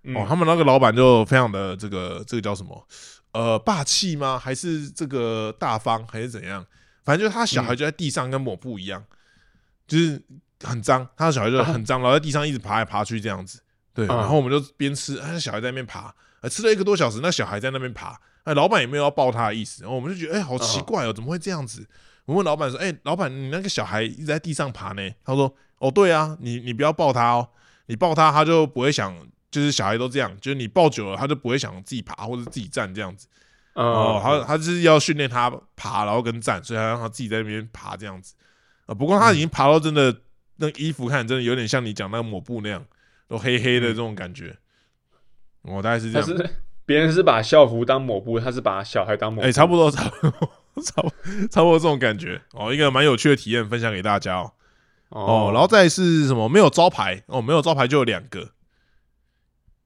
[0.04, 0.16] 嗯。
[0.16, 2.88] 哦，他们那个老板就非常的这个这个叫什么？
[3.32, 4.38] 呃霸气吗？
[4.38, 6.06] 还是这个大方？
[6.08, 6.66] 还是怎样？
[7.04, 9.04] 反正就是他小孩就在地上跟抹布一样，
[9.88, 10.22] 就是
[10.62, 13.60] 很脏，他的小孩就很脏，然后在地上一直爬来爬去这样子。
[13.94, 14.18] 对，啊。
[14.18, 21.86] 然后我们就边吃，哎，小孩在那边爬，呃，吃了一个多小时，那小孩在那边爬，哎，老板也没有要抱他的意思，然后我们就觉得，哎，好奇怪哦，怎么会这样子？
[22.26, 25.10] 我问老板说，哎，老板，你那个小孩一直在地上爬呢？
[25.26, 27.50] 他说，哦，对啊，你你不要抱他哦，
[27.88, 29.16] 你抱他，他就不会想，
[29.52, 33.28] 就是小孩都这样，就是你抱久了，他就不会想自己爬或者自己站这样子。
[33.74, 38.36] 哦哦，，他他就是要训练他爬，然后跟站，所以他让他自己在那边爬这样子。
[38.86, 40.16] 啊，不过他已经爬到真的
[40.58, 42.86] 那个衣服看真的有点像你讲那个抹布那样，
[43.28, 44.56] 都黑黑的这种感觉。
[45.64, 46.50] 我、大概是这样，他是
[46.86, 49.52] 别人是把校服当抹布，他是把小孩当抹布哎、布。
[49.52, 51.14] 差不多，差不多，差不多，
[51.50, 54.54] 差不多这种感觉哦，一个蛮有趣的体验分享给大家哦。
[55.10, 56.50] 哦，然后再是什么？
[56.50, 58.52] 没有招牌哦，没有招牌就有两个，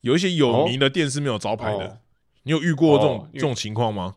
[0.02, 1.86] 有一些有名的店是没有招牌的。
[1.86, 1.98] 哦
[2.44, 4.16] 你有遇过这种、哦这种情况吗？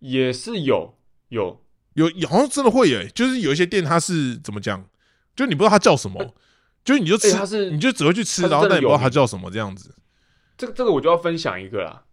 [0.00, 0.94] 也是有
[1.30, 1.62] 有
[1.94, 4.84] 有有好像真的会耶，就是有一些店它是怎么讲，
[5.34, 6.34] 就你不知道它叫什么，
[6.84, 9.94] 就是你就吃，哎它是你就只会去吃，然后但你不知道它叫什么这样子。
[10.58, 12.04] 这个这个我就要分享一个啦，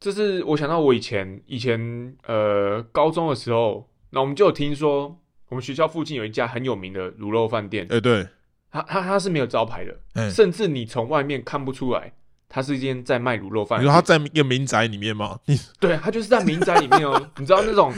[0.00, 5.14] 就是我想到我以前以前呃高中的时候，那我们就有听说
[5.50, 8.26] 我们学校附近有一家很有名的卤肉饭店，哎、对，
[8.70, 12.12] 它它它是没有招牌的，哎、甚至你从外面看不出来
[12.48, 13.84] 它是一间在卖卤肉饭你。
[13.84, 15.38] 说它在一个民宅里面吗？
[15.44, 17.92] 你 对，它就是在民宅里面哦， 你知道那种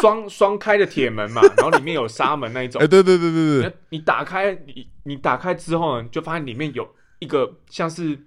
[0.00, 2.86] 双双开的铁门嘛，然后里面有纱门那一种哎、。
[2.86, 6.88] 对对对对对，你你打开你你打开之后呢，就发现里面有
[7.20, 8.18] 一个像是，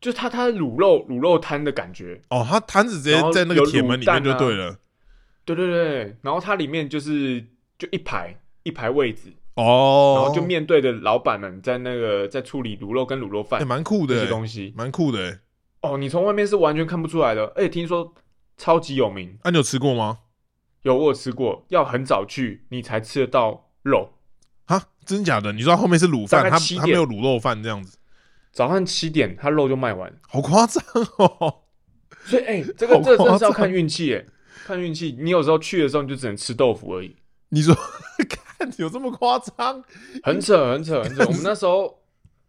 [0.00, 2.20] 就是它它的卤肉卤肉摊的感觉。
[2.30, 4.78] 哦，它摊子直接在那个铁门里面就对了。
[5.44, 7.44] 对对对，然后它里面就是
[7.78, 14.72] 就一排一排位置，哦，然后就面对着老板们在那个在处理卤肉跟卤肉饭哎，蛮酷的欸，些东西。
[14.76, 15.38] 蛮酷的欸。
[15.82, 18.12] 哦，你从外面是完全看不出来的，而且听说
[18.56, 20.18] 超级有名，啊，你有吃过吗？
[20.82, 24.10] 有我有吃过，要很早去你才吃得到肉。
[24.66, 25.52] 哈，真假的？
[25.52, 27.96] 你知道后面是卤饭，它大概七点它没有卤肉饭这样子，
[28.56, 30.82] 早上七点，他肉就卖完，好夸张
[31.18, 31.56] 哦。
[32.24, 34.24] 所以哎、这个好这个真的是要看运气哎，
[34.64, 35.14] 看运气。
[35.20, 37.14] 你有时候去的时候，你就只能吃豆腐而已，
[37.50, 37.76] 你说，
[38.56, 39.84] 看有这么夸张？
[40.22, 41.22] 很扯很扯很扯。
[41.26, 41.98] 我们那时候，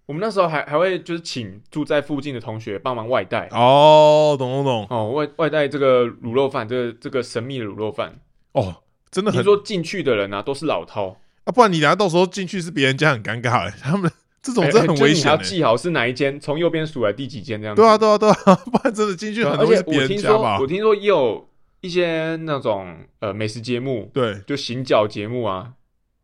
[0.06, 4.88] 我们那时候还还会就是请住在附近的同学帮忙外带哦，懂懂懂。
[4.89, 8.17] 哦，外外带这个卤肉饭，这个这个神秘的卤肉饭。
[8.54, 14.10] 哦，真的听很说进去的人啊都是老饕，啊，不然你等下到时候进去是别人家很尴尬哎，他们
[14.41, 15.38] 这种哎真的很哎就是你还要。
[15.38, 17.82] 记好是哪一间，从右边数来第几间这样子。
[17.82, 20.67] 对啊，对啊，对啊， 不然真的进去很容易别而且我听说，人家吧我？
[20.67, 21.50] 听说也有
[21.82, 25.73] 一些那种呃美食节目，对就行脚节目啊，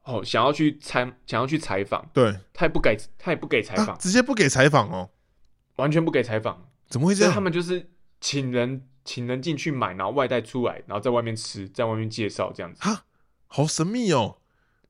[0.04, 5.10] 哦，想要去参，想要去采访，对，他也不给，他也不给采啊访，直接不给采访哦，
[5.78, 7.44] 完全不给采访，怎么会这所以他样？
[7.44, 13.04] 们就是请人请人进去买，然后外带出来，然后在外面吃，在外面介绍这样子，哈，
[13.48, 14.38] 好神秘哦！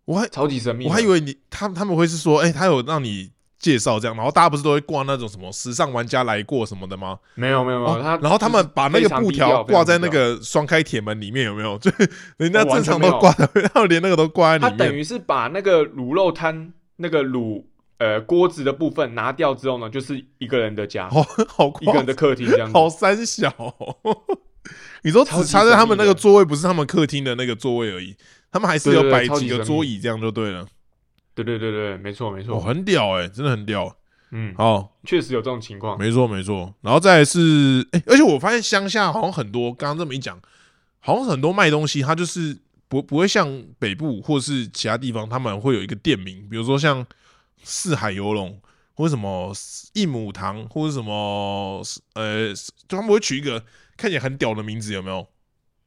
[0.05, 0.85] 我还超级神秘。
[0.85, 7.17] 我还以为你他他们会是说，哎、他有让你介绍这样，然后大家不是都会挂那种什么时尚玩家来过什么的吗？
[7.35, 11.77] 没有没有没有，然后他们把那个布条挂在那个双开铁门里面，有没有？
[11.77, 11.89] 就
[12.37, 14.79] 人家正常都挂在， 然后连那个都挂在他里面。
[14.79, 17.63] 他等于是把那个卤肉摊那个卤
[17.99, 22.73] 呃锅子的部分拿掉之后呢，就是一个人的家，好好一个人的客厅这样子。
[22.73, 23.95] 好三小哦、
[25.03, 28.17] 你说只差在他们那个座位，不是他们客厅的那个座位而已，
[28.53, 30.65] 他们还是有摆几个桌椅，这样就对了。
[31.33, 33.97] 对对对对，没错没哦，错，很屌哎、真的很屌。
[34.29, 35.97] 嗯，好，确实有这种情况。
[35.97, 36.71] 没错没错。
[36.81, 40.39] 然后再来是，哎、而且我发现乡下好像很多，刚刚这么一讲，
[40.99, 42.55] 好像很多卖东西，它就是
[42.87, 47.03] 不不会像北部或是其他地方，他们会有一个店名，比如说像
[47.63, 48.59] 四海游龙，
[48.93, 49.51] 或者什么
[49.93, 51.81] 一亩堂，或者什么
[52.13, 52.53] 呃，
[52.87, 53.63] 就他们会取一个
[53.97, 55.25] 看起来很屌的名字，有没有？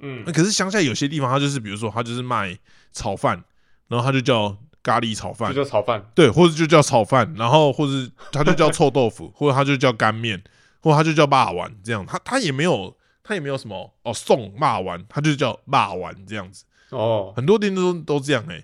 [0.00, 0.22] 嗯。
[0.26, 2.56] 那可是乡下有些地方，它就是比如说它就是卖
[2.92, 3.42] 炒饭，
[3.88, 5.54] 然后它就叫咖喱炒饭。
[5.54, 6.04] 就，叫炒饭。
[6.14, 7.92] 对，或者就叫炒饭，然后或者
[8.32, 10.42] 它就叫臭豆腐， 或者它就叫干面，
[10.80, 17.32] 或者它就叫霸丸，这样，它它也没有它也没有什么哦送霸丸，它就叫霸丸这样子，哦。
[17.36, 18.62] 很多店都都这样哎、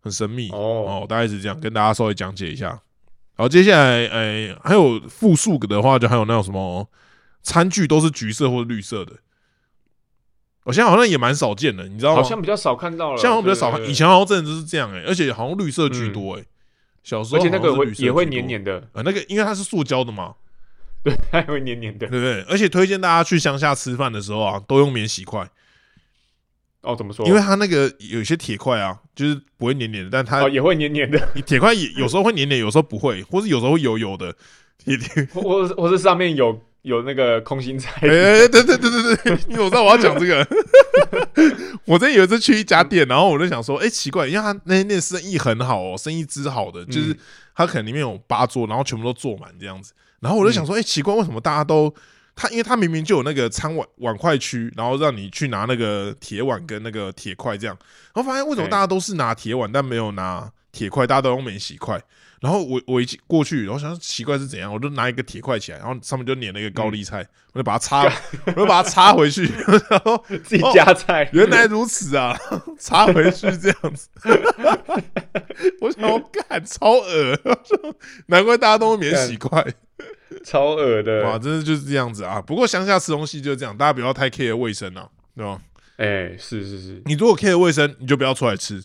[0.00, 0.50] 很神秘。
[0.50, 2.80] 哦，哦，大概是这样，跟大家稍微讲解一下。
[3.36, 6.86] 好，接下来哎、还有复数的话，就还有那种什么
[7.42, 9.14] 餐具都是橘色或者绿色的，
[10.70, 12.22] 我现在好像也蛮少见的，你知道吗？
[12.22, 16.44] 好像比较少看到了，现在好像比较少看，以前好像真的就是这样哎、而且好像绿色居多哎、
[17.02, 20.34] 小时候而且那个也会黏黏的，呃，那个因为它是塑胶的嘛，
[21.02, 22.06] 对，它也会黏黏的。
[22.06, 22.42] 对不对？
[22.42, 25.48] 而且推荐大家去乡下吃饭的时候啊，都用免洗筷，
[26.82, 27.26] 哦，怎么说？
[27.26, 34.32] 因为它那个有些铁块啊，就是不会黏黏的，但它哦也会黏黏的，铁块也有时候会黏黏，有时候不会，或是有时候会油油的。
[34.82, 40.46] 铁铁，或或是上面有有那个空心菜哎、，对对对对对对，因为我知道我要讲这个。
[41.84, 47.18] 我之前有一次去一家店，然后我就想说，哎、奇怪，因为他那间店生意很好哦，生意之好的，就是嗯
[47.54, 49.92] 他可能里面有八桌，然后全部都坐满这样子。
[50.20, 51.92] 然后我就想说，哎、奇怪，为什么大家都
[52.34, 52.48] 他？
[52.50, 57.76] 因为他明明就有那个餐碗碗筷区，然后让你去拿那个铁碗跟那个铁筷这样，
[58.14, 62.00] 然后发现为什么大家都是拿铁碗，但没有拿铁块，大家都用免洗筷。
[62.40, 68.10] 然后我我一过去，然后想奇怪是怎样，我就拿一个铁块起来，然后上面就粘了一个高丽菜，我就把它插，
[68.46, 69.44] 我就把它插回去，
[69.90, 72.34] 然 后自己夹菜， 原来如此啊，
[72.78, 74.08] 插回去这样子。
[75.82, 77.38] 我想，我干超恶，
[78.28, 79.62] 难怪大家都免洗筷，
[80.42, 81.38] 超恶哇，的。
[81.40, 82.40] 真的就是这样子啊。
[82.40, 85.06] 不过乡下吃东西就是这样，大家不要太 care 卫生啊，
[85.36, 85.60] 对吧？
[85.98, 88.82] 哎，是是是，你如果 care 卫生，你就不要出来吃。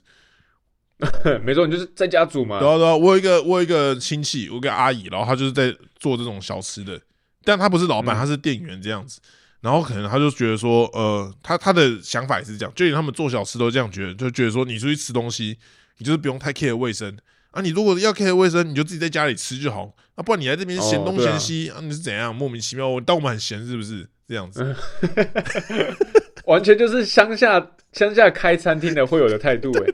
[1.43, 2.67] 没错，你就是在家煮嘛对。
[2.67, 6.99] 啊，对啊，我有一个我有一个亲戚，我有一个阿姨，然后她就是在做这种小吃的，
[7.43, 9.19] 但她不是老板，嗯她是店员这样子。
[9.61, 15.57] 然后可能她就觉得说，呃，她她的想法也是这样，就连他们做小吃都这样觉得，就觉得说你出去吃东西，
[15.97, 17.17] 你就是不用太 care 卫生
[17.51, 17.61] 啊。
[17.61, 22.87] 你如果要 care 卫生，你就自己在家里吃就好，啊，不然你来这边嫌东嫌西啊，你是怎样莫名其妙？
[22.87, 24.07] 我当我们很闲是不是？
[24.27, 24.75] 这样子，
[26.45, 29.85] 完全就是乡下乡下开餐厅的会有的态度哎。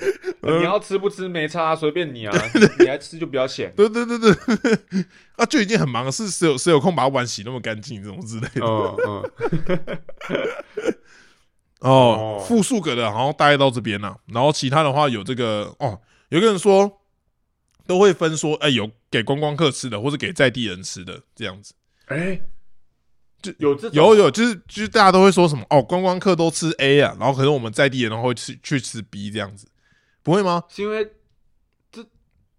[0.42, 2.34] 你要吃不吃没差， 随便你啊，
[2.78, 3.72] 你来吃就不要嫌。
[3.76, 4.32] 对对对对，
[5.36, 8.60] 啊，就已经很忙了，是谁有谁有空把碗洗那么干净，这种之类的。
[8.64, 9.30] 嗯嗯，
[11.80, 17.00] 哦哦，复数个的，好像大概到这边了、然后其他的话有这个哦，有一个人说
[17.86, 21.74] 都会分说，哎、有给观光客吃的，或者给在地人吃的这样子。
[22.06, 22.40] 哎，
[23.42, 29.66] 就有这有有，就是就是大家都会说什么哦，观光客都吃 A 啊，然后可能我们在地人会吃去吃 B 这样子。
[30.22, 30.62] 不会吗？
[30.68, 31.10] 是因为
[31.90, 32.04] 这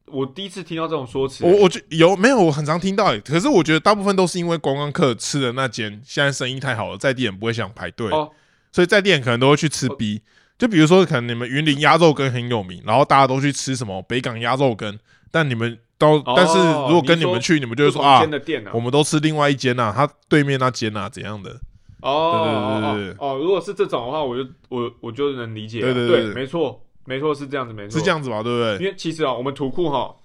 [0.06, 2.40] 我第一次听到这种说辞、我我觉有没有？
[2.42, 8.32] 我很常听到、欸，可是我觉得大部分都是因为观光客吃的那间现在生意太好了，在地人不会想排队，哦。
[8.72, 10.22] 所以在地人可能都会去吃 B。
[10.58, 15.00] 就比如说，可能你们云林鸭肉羹很有名，然后大家都去吃什么北港鸭肉羹，
[15.32, 16.58] 但你们都、哦但是
[16.88, 18.24] 如果跟你们去，你们就会说啊
[18.72, 21.60] 我们都吃另外一间呐、他对面那间呐、怎样的？
[22.02, 26.08] 哦对对对对哦哦哦，如果是这种的话，我就我我就能理解对对。
[26.08, 28.00] 对没错没错是这样子，没错。
[28.00, 28.12] 是这。
[28.12, 28.44] 样子吧？
[28.44, 28.86] 对不对？
[28.86, 30.16] 因为其实啊，我们土库哈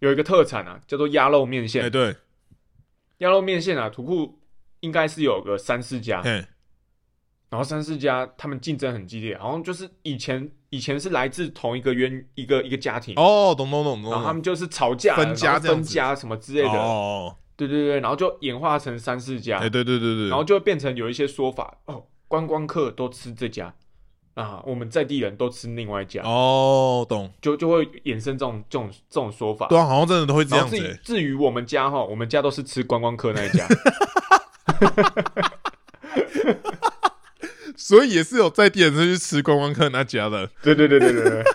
[0.00, 1.90] 有一个特产啊，叫做鸭肉面哎、线。
[1.90, 2.16] 对，
[3.18, 4.40] 鸭肉面线啊，土库
[4.80, 6.48] 应该是有个三四家，哎，
[7.50, 23.74] 然后三四家他们竞争很激烈，好像就是以前以前是来自同一个渊一个一个家庭，哦，懂懂懂懂懂，然后他们就是吵架分家分家什么之类的，哦，对对对，然后就演化成三四家，哎、对对对对，然后就会变成有一些说法哦，观光客都吃这家
[24.34, 29.66] 啊，我们在地人都吃另外一家，哦，懂，就就会衍生这种这种这种说法。
[29.68, 31.00] 对啊，好像真的都会这然后至样子、欸。
[31.02, 33.66] 至于我们家哈，我们家都是吃观光客那一家，
[37.76, 41.44] 所以也是有在地人是去吃观光客那家的，对对对对对对。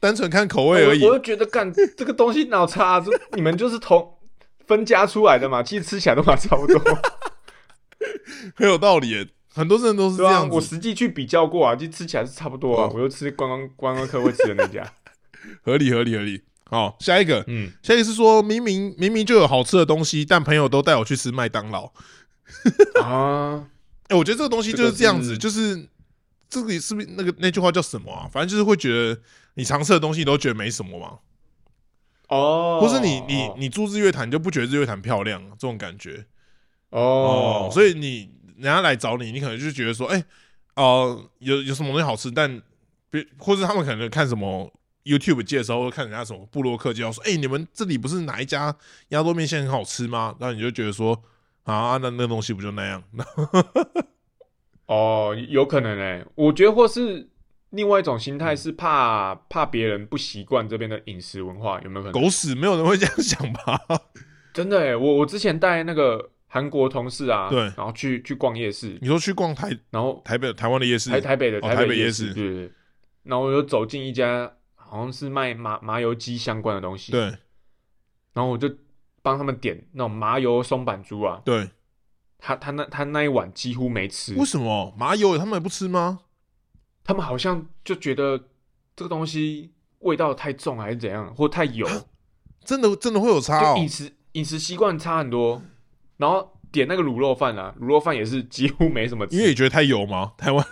[0.00, 1.10] 单纯看口味而已我。
[1.10, 4.16] 我就觉得干这个东西脑差、啊，这你们就是同
[4.66, 6.80] 分家出来的嘛，其实吃起来都嘛差不多，
[8.56, 14.90] 很有道理耶，很多人都是这样，我实际去比较过啊，就吃起来是差不多啊哦，我就吃观光观光客会吃的那家，
[15.62, 16.42] 合理合理合理。
[16.64, 21.90] 好，下一个，嗯，下一个是说明明明明就有好吃的东西，但朋友都带我去吃麦当劳。
[23.02, 23.66] 啊，
[24.06, 25.88] 哎、我觉得这个东西就是这样子，就是
[26.48, 28.30] 这个是不是那个那句话叫什么啊？
[28.32, 29.20] 反正就是会觉得
[29.54, 31.18] 你尝试的东西都觉得没什么嘛，
[32.28, 36.24] 哦，或是你你你住日月潭你就不觉得日月潭漂亮这种感觉。
[36.90, 38.30] 哦，所以你
[38.60, 40.22] 人家来找你，你可能就觉得说，哎、
[40.76, 42.60] 哦，有有什么东西好吃，但
[43.10, 44.72] 别或者他们可能看什么
[45.04, 48.76] YouTube 介绍，或者看人家什么部落客介绍说，哎、你们这里不是哪一家
[49.08, 50.36] 鸭肉面线很好吃吗？
[50.38, 51.20] 然后你就觉得说，
[51.64, 53.02] 啊，那那东西不就那样？
[54.86, 57.28] 哦，有可能诶、我觉得或是
[57.70, 62.22] 另外一种心态是怕怕别人不习惯这边的饮食文化，有没有可能？
[62.22, 63.80] 狗屎，没有人会这样想吧？
[64.52, 67.60] 真的诶、我我之前带那个韩国同事啊，对。
[67.60, 72.72] 然后去去逛夜市，你说去逛台然后台北台湾的夜市，台台北的哦台北夜市对对对。
[73.22, 77.20] 然后我就走进一家好像是卖麻麻油鸡相关的东西，对。
[78.32, 78.68] 然后我就
[79.22, 81.70] 帮他们点那种麻油松板猪啊，对，
[82.38, 84.92] 他他那他那一碗几乎没吃，为什么？
[84.98, 86.20] 麻油他们也不吃吗？
[87.04, 88.36] 他们好像就觉得
[88.96, 91.86] 这个东西味道太重还是怎样，或太油，
[92.64, 93.74] 真的真的会有差哦。
[93.76, 93.88] 就饮。
[93.88, 95.60] 食饮食习惯差很多。
[96.20, 100.32] 然后点那个卤肉饭啊，卤肉饭也是几乎没什么吃，因为你觉得太油吗？
[100.36, 100.64] 台湾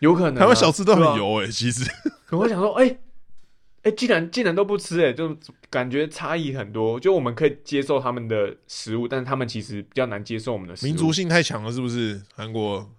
[0.00, 1.88] 有可能啊、台湾小吃都很油哎、其实
[2.26, 2.98] 可我想说，哎、
[3.84, 5.34] 哎、竟然竟然都不吃、哎，就
[5.70, 6.98] 感觉差异很多。
[6.98, 10.88] 就我们可以接受他们的食物，但是他们其实比较难接受我们的食物。
[10.88, 12.20] 民族性太强了，是不是？
[12.34, 12.90] 韩国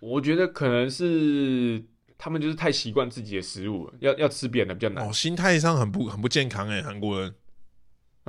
[0.00, 1.82] 我觉得可能是
[2.18, 5.08] 他们就是太习惯自己的食物了，要要吃别人的比较难。
[5.08, 7.34] 哦，心态上很不很不健康哎、韩国人。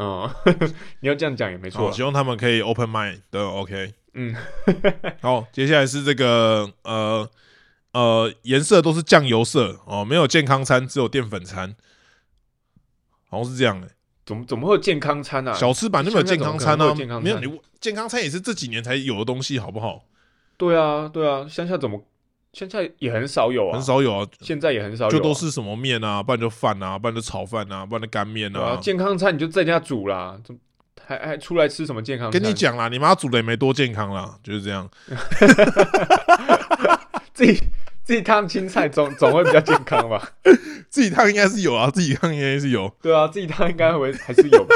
[0.02, 0.30] 嗯，
[1.02, 1.92] 你要这样讲也没错好，啦。
[1.92, 3.94] 希望他们可以 open mind 的 OK。
[4.14, 4.34] 嗯，
[5.22, 7.30] 好，接下来是这个呃
[7.92, 11.76] 呃颜色都是酱油色哦，没有健康餐，只有淀粉餐，
[13.30, 13.90] 好像是这样的、
[14.26, 15.54] 怎么怎么会有健康餐啊？
[15.54, 20.06] 小吃版就没有健康餐啊乡下怎么健，康餐没有你健康餐也是这几年才有的东西，好不好？
[20.58, 22.02] 对啊，对啊，乡下怎么
[22.54, 28.78] 乡下也很少有啊，很，少有啊，现在也很少有、啊，就都是什么面啊，不然就饭啊，不然就炒饭啊，不然就干面啊，啊。
[28.82, 30.60] 健康餐你就在家煮啦，怎么
[31.06, 32.42] 还还出来吃什么健康餐？
[32.42, 34.90] 跟你，讲啦，你妈煮的也没多健康啦，就是这样。
[37.34, 37.54] 自己
[38.04, 40.32] 自己烫青菜总总会比较健康吧？
[40.90, 42.92] 自己烫应该是有啊，自己烫应该是有。
[43.02, 44.76] 对啊，自己烫应该会还是有吧？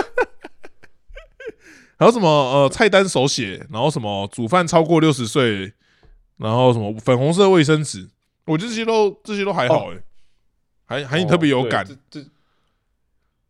[1.97, 5.74] 还有什么呃菜单手写，然后什么煮饭超过六十岁，
[6.38, 8.09] 然后什么粉红色卫生纸，
[8.45, 9.97] 我觉得这些都这些都还好哎、
[10.86, 11.95] 还还你特别有感哦。
[12.09, 12.27] 这这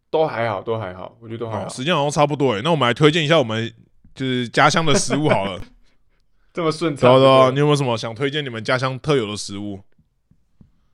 [0.10, 1.70] 都还好，都还好，我觉得都还哦好。
[1.70, 3.74] 时间好像差不多哎、那我们来推荐一下我们
[4.14, 5.60] 就是家乡的食物好了。
[6.54, 7.10] 这么顺畅，
[7.56, 9.80] 你有没有什么想推荐你们家乡特有的食物？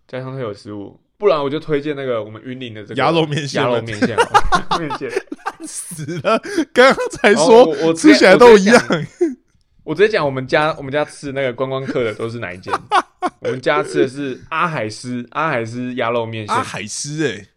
[0.08, 4.16] 家乡特有食物，不然我就推荐那个我们云林的这个鸭肉面线鸭肉面线
[4.80, 5.12] 面线。
[5.68, 6.40] 死了，
[6.74, 8.82] 刚刚才说我我吃起来都一样。
[9.84, 12.74] 我直接讲我们家我们家吃那个观光客的都是哪一间？
[13.42, 16.56] 我们家吃的是阿海斯阿海斯鸭肉面线。
[16.56, 17.48] 阿，海斯哎、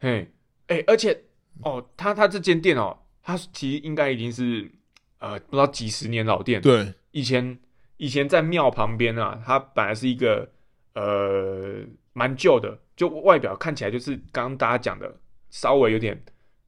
[0.00, 0.30] 嘿，
[0.68, 1.22] 哎、而且
[1.62, 4.70] 哦，他他这间店哦，他其实应该已经是
[5.18, 7.58] 呃不知道几十年老店。，对，以前
[7.96, 10.50] 以前在庙旁边啊，它本来是一个
[10.94, 15.14] 呃蛮旧的，就外表看起来就是刚刚大家讲的
[15.50, 16.20] 稍微有点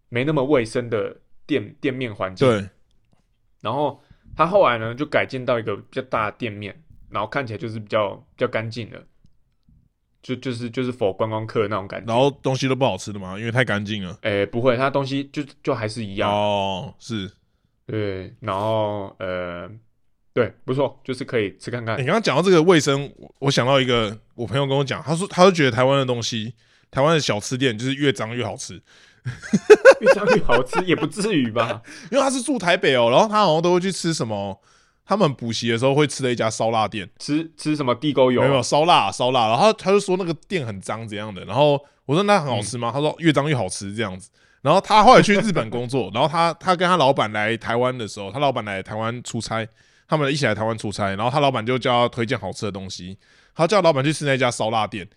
[0.08, 1.16] 没那么卫生的
[1.46, 2.48] 店店面环境。
[2.48, 2.68] 对，
[3.60, 4.00] 然后
[4.36, 9.02] 他后来呢就改建到一个比较大的店面，然后看起来就是比较比较干净的，
[10.22, 12.12] 就就是就是否观光客那种感觉。
[12.12, 14.18] 然后东西都不好吃的嘛，因为太干净了。
[14.22, 16.30] 诶，不会，它东西就就还是一样。
[16.30, 17.30] 哦，是
[17.86, 19.70] 对，然后呃，
[20.34, 22.04] 对，不错，就是可以吃看看你。
[22.04, 26.54] 刚刚讲到这个卫生，我我想到一个，我朋友跟我讲，他说他就觉得台湾的东西，
[26.90, 28.82] 台湾的小吃店就是越脏越好吃，
[30.00, 31.80] 越脏越好吃，也不至于吧？
[32.10, 34.60] 因为他是住台北哦，然后他好像都会去吃什么，
[35.04, 38.42] 他们补习的时候会吃的一家烧腊店，吃吃什么地沟油？
[38.42, 42.90] 没有烧腊烧腊，然后他就说那个店很脏怎样的，然后我说那很好吃吗？
[42.92, 44.30] 他说越脏越好吃这样子。
[44.62, 49.64] 然后他后来去日本工作， 然后他他跟他老板来台湾的时候，他老板来台湾出差，
[50.08, 53.16] 他们一起来台湾出差，然后他老板就叫他推荐好吃的东西，
[53.54, 55.08] 他叫老板去吃那家烧腊店。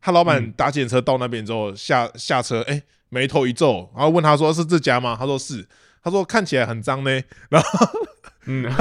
[0.00, 5.16] 他老板嗯搭计程车到那边之后下下车，哎、眉头一皱，然后问他说是这家吗？
[5.18, 5.66] 他说是，
[6.02, 7.20] 他说看起来很脏呢，
[8.46, 8.74] 嗯， 然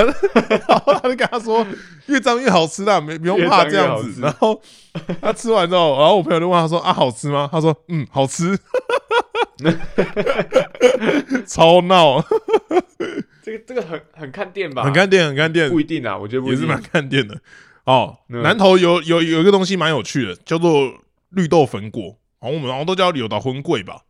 [0.80, 1.66] 后他就跟他说
[2.08, 4.22] 越脏越好吃啦，没不用怕这样子。
[4.22, 4.62] 然后
[5.22, 7.48] 他吃完之后，然后我朋友就问他说啊好吃吗？
[7.52, 8.58] 他说嗯好吃，
[11.48, 12.22] 超闹，
[13.42, 14.84] 这个这个很很看店吧？
[14.84, 16.50] 很看店很看店，不一定啊，我觉得不。
[16.50, 17.40] 也是蛮看店的。
[17.86, 20.92] 哦，嗯南头有有有一个东西蛮有趣的，叫做
[21.30, 24.02] 绿豆粉果，好像我们好像都叫柳岛荤桂吧。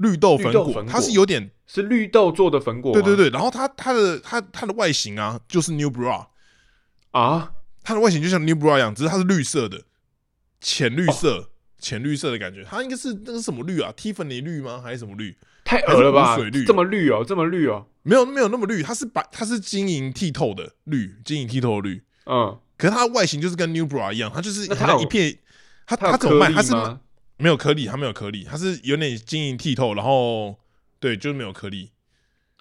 [0.00, 3.00] 绿豆粉果，它是有点是绿豆做的粉果吗？
[3.00, 6.26] 对对对，然后它它的它它的外形啊，就是 New Bra，
[7.10, 9.82] 啊，它的外形就像 New Bra 一样，只是它是绿色的，
[10.60, 11.46] 浅绿色，哦
[11.78, 12.62] 浅绿色的感觉。
[12.62, 14.82] 它应该是那个什么绿啊？Tiffany 绿吗？
[14.82, 15.34] 还是什么绿？
[15.64, 16.64] 太恶了吧水绿？
[16.64, 17.86] 这么绿哦，这么绿哦。
[18.02, 22.02] 没有没有那么绿，它是白，它是晶莹剔透的绿，晶莹剔透的绿。
[22.26, 25.38] 嗯，可是它的外形就是跟 New Bra 一样，它就是它一片，
[25.86, 26.52] 它它怎么卖？
[26.52, 27.00] 它是吗？
[27.40, 30.58] 没有颗粒，它没有颗粒，它是有点晶莹剔透，然后
[30.98, 31.90] 对，就是没有颗粒。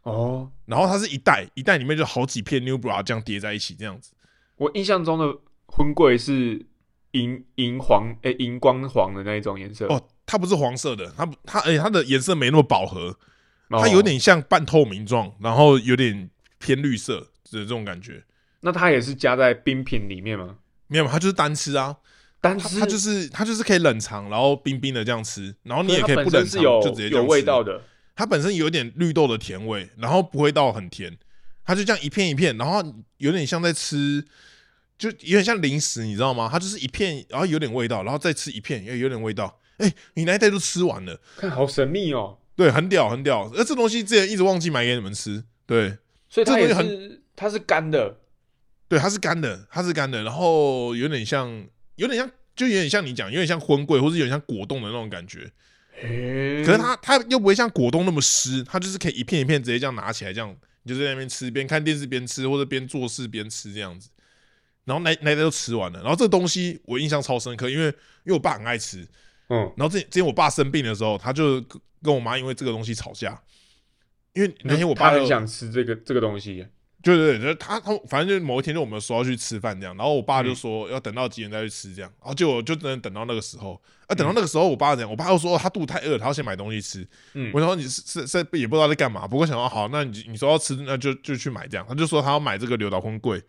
[0.04, 4.14] 哦，然后它是一袋一袋里面就好几片 New Bra 这样叠在一起，这样子。
[4.56, 6.66] 我印象中的荤桂是
[7.12, 9.88] 银银黄，诶，荧光黄的那一种颜色。
[9.88, 13.18] 哦，它不是黄色的，它它而且它的颜色没那么饱和，
[13.70, 18.24] 哦，它有点像半透明状，然后有点偏绿色的这种感觉。
[18.62, 20.58] 那它也是加在冰品里面吗？
[20.88, 22.00] 没有，它就是单吃啊，它
[22.42, 27.82] 但是它就是它就是可以冷藏，然后冰冰的这样吃，然后你也可以不冷藏就直接有味吃道的。
[28.16, 31.18] 它本身有点绿豆的甜味，然后不会到很甜，
[31.66, 32.84] 它就这样一片一片，然后
[33.18, 34.26] 有点像在吃，
[34.98, 36.50] 就有点像零食，你知道吗？
[36.52, 39.60] 它就是一片，然后有点味道，然后再吃一片，又有点味道。
[39.78, 42.38] 哎、你那一袋都吃完了，看好神秘哦。
[42.56, 43.50] 对，很屌，很屌。
[43.56, 48.18] 而这东西之前一直忘记买给你们吃，对，所以它也这东是它是干的。
[48.90, 51.66] 对，它是干的，它是干的，然后有点像，
[52.00, 55.52] 有点像，就有点像你讲，有点像荤桂，或者有点像果冻的那种感觉。
[56.02, 64.10] 诶，可是它它又不会像果冻那么湿，它就是可以一片一片直接这样拿起来，这样你就在那边吃，边看电视边吃，或者边做事边吃这样子。
[64.86, 67.88] 然后那那一袋都吃完了，然后这个东西我印象超深刻，因为
[68.24, 69.06] 因为我爸很爱吃，
[69.50, 73.40] 嗯，然后之前之前我爸生病的时候，他就跟跟我妈因为这个东西吵架，
[74.34, 76.66] 因为那天我爸很想吃这个这个东西。
[77.02, 80.46] 对对对，就是他他反正就是某一天就我们说要去吃饭这样，然后我爸嗯。
[80.46, 87.52] 就说要等到几点再去吃这样，然后结果就真的等到那个时候，啊等到那个时候我爸讲，我爸又说他肚子太饿，他要先买东西吃，嗯。
[87.54, 93.42] 我说你是是是也不知道在干嘛，不过想到好，那你你说要吃那就就去买这样，他就说他要买这个刘岛荤桂，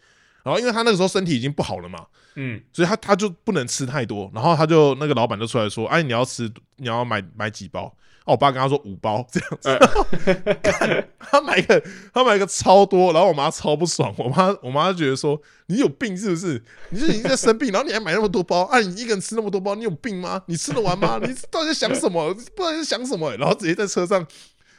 [0.45, 7.93] 然后因为他那个时候身体已经不好了嘛，嗯，所以他他就不能吃太多，然后他就那个老板就出来说，哎你要吃你要买买几包。
[8.25, 16.63] 哦，我爸跟他说五包这样子， 他买一个他买一个超多，然后我妈超不爽，我妈我妈就觉得说你有病是不是？
[16.91, 20.43] 你是已经在生病，然后你还买那么多包，啊你一个人吃那么多包，你有病吗？
[20.47, 21.19] 你吃得完吗？
[21.23, 22.35] 你到底在想什么？
[22.35, 24.27] 不知道你在想什么、然后直接在车上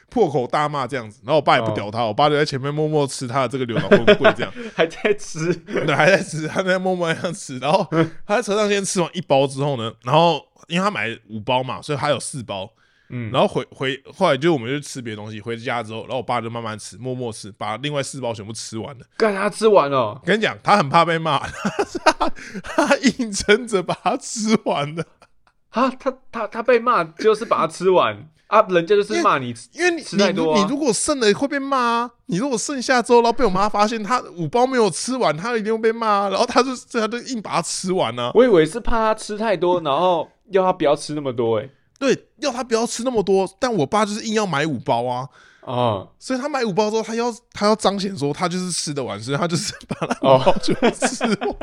[0.08, 5.52] 破口大骂这样子，然后我爸也不屌他，我爸就在前面默默吃他的这个柳岛荤桂这样， 还在吃。
[5.54, 7.86] 对，还在吃，他在默默这样吃，然后
[8.26, 12.70] 他在车上先吃完一包之后呢，然后因为他买五包嘛，所以他有四包，
[13.12, 19.04] 嗯，然后回回后来就我们就吃别的东西，回家之后，然后我爸就慢慢吃，默默吃，把另外四包全部吃完了。
[19.18, 20.20] 干他吃完了。
[20.24, 21.38] 跟你讲，他很怕被骂，
[22.18, 22.32] 他
[22.62, 25.04] 他硬撑着把它吃完了，
[25.70, 38.30] 啊，他他他被骂就是把它吃完啊，人家就是骂你因为你吃太多啊你你如果剩了会被骂啊，你如果剩下之后，然后被我妈发现他五包没有吃完，他一定会被骂啊，然后他就他就硬把它吃完啊。
[38.34, 41.70] 我以为是怕他吃太多，然后要他不要吃那么多、欸，
[42.02, 45.28] 对，要他不要吃那么多，但我爸就是硬要买五包啊。
[45.60, 51.56] 啊，所以他买五包之后，他要他要彰显说他就是吃的完，所以他就是 把那五哦包全部吃完。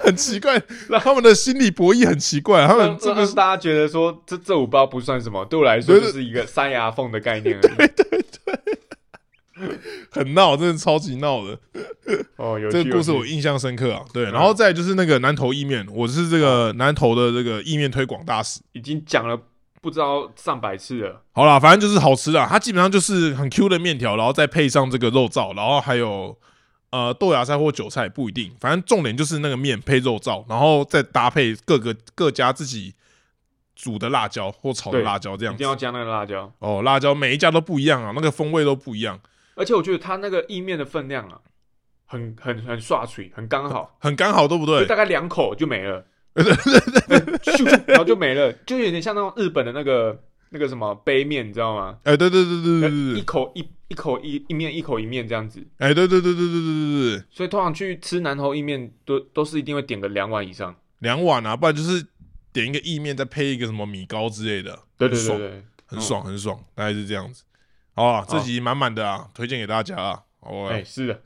[0.00, 0.58] 很奇怪，
[1.04, 7.90] 他们的心理博弈很奇怪，他们让这个让大家觉得说这这五包不算什么，对我来说对对就是一个塞牙缝的概念而已。
[10.10, 11.58] 很闹，真的超级闹的。
[12.36, 14.04] 哦，有这个故事我印象深刻啊。
[14.12, 18.60] 对，嗯然后再就是那个南投意面，我是这个南投的这个意面推广大使。
[18.72, 19.38] 已经讲了
[19.80, 21.22] 不知道上百次了。
[21.32, 26.36] 好啦，反正就是好吃啦，它基本上就是很 Q 的面条，然后再配上这个肉燥，然后还有
[26.90, 32.94] 呃豆芽菜或韭菜不一定，反正重点就是那个面配肉燥，然后再搭配各个各家自己
[33.74, 35.56] 煮的辣椒或炒的辣椒这样子。
[35.56, 39.18] 一定要加那个辣椒，哦，辣椒每一家都不一样啊，那个风味都不一样，
[39.54, 41.40] 而且我觉得它那个意面的分量啊，
[42.06, 44.80] 很很很刷嘴，很刚好，很刚好，对不对？
[44.80, 51.98] 就大概两口就没了， 咻然后就没了，就有点像那种日本的那个那个什么杯面，你知道吗？
[52.04, 60.74] 哎，对对对对对对一对，口一一口一一面一口一面这样子，哎，对对对对对对对对对，所以通常去吃南投意面都都是一定会点个两碗以上。
[61.00, 62.06] 两碗啊，不然就是
[62.52, 67.42] 点一个意面，再配一个什么米糕之类的，对对很爽对对，很爽很爽，大概是这样子。
[67.94, 70.22] 好啊，这集满满的啊，推荐给大家啊。
[70.40, 71.20] 哦哎、啊，是的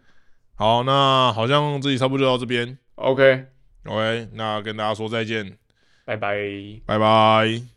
[0.57, 2.77] 好，那好像这集差不多就到这边。
[2.97, 5.59] ，OK，OK，那跟大家说再见，
[6.05, 6.37] 拜拜。
[6.85, 7.76] 拜拜。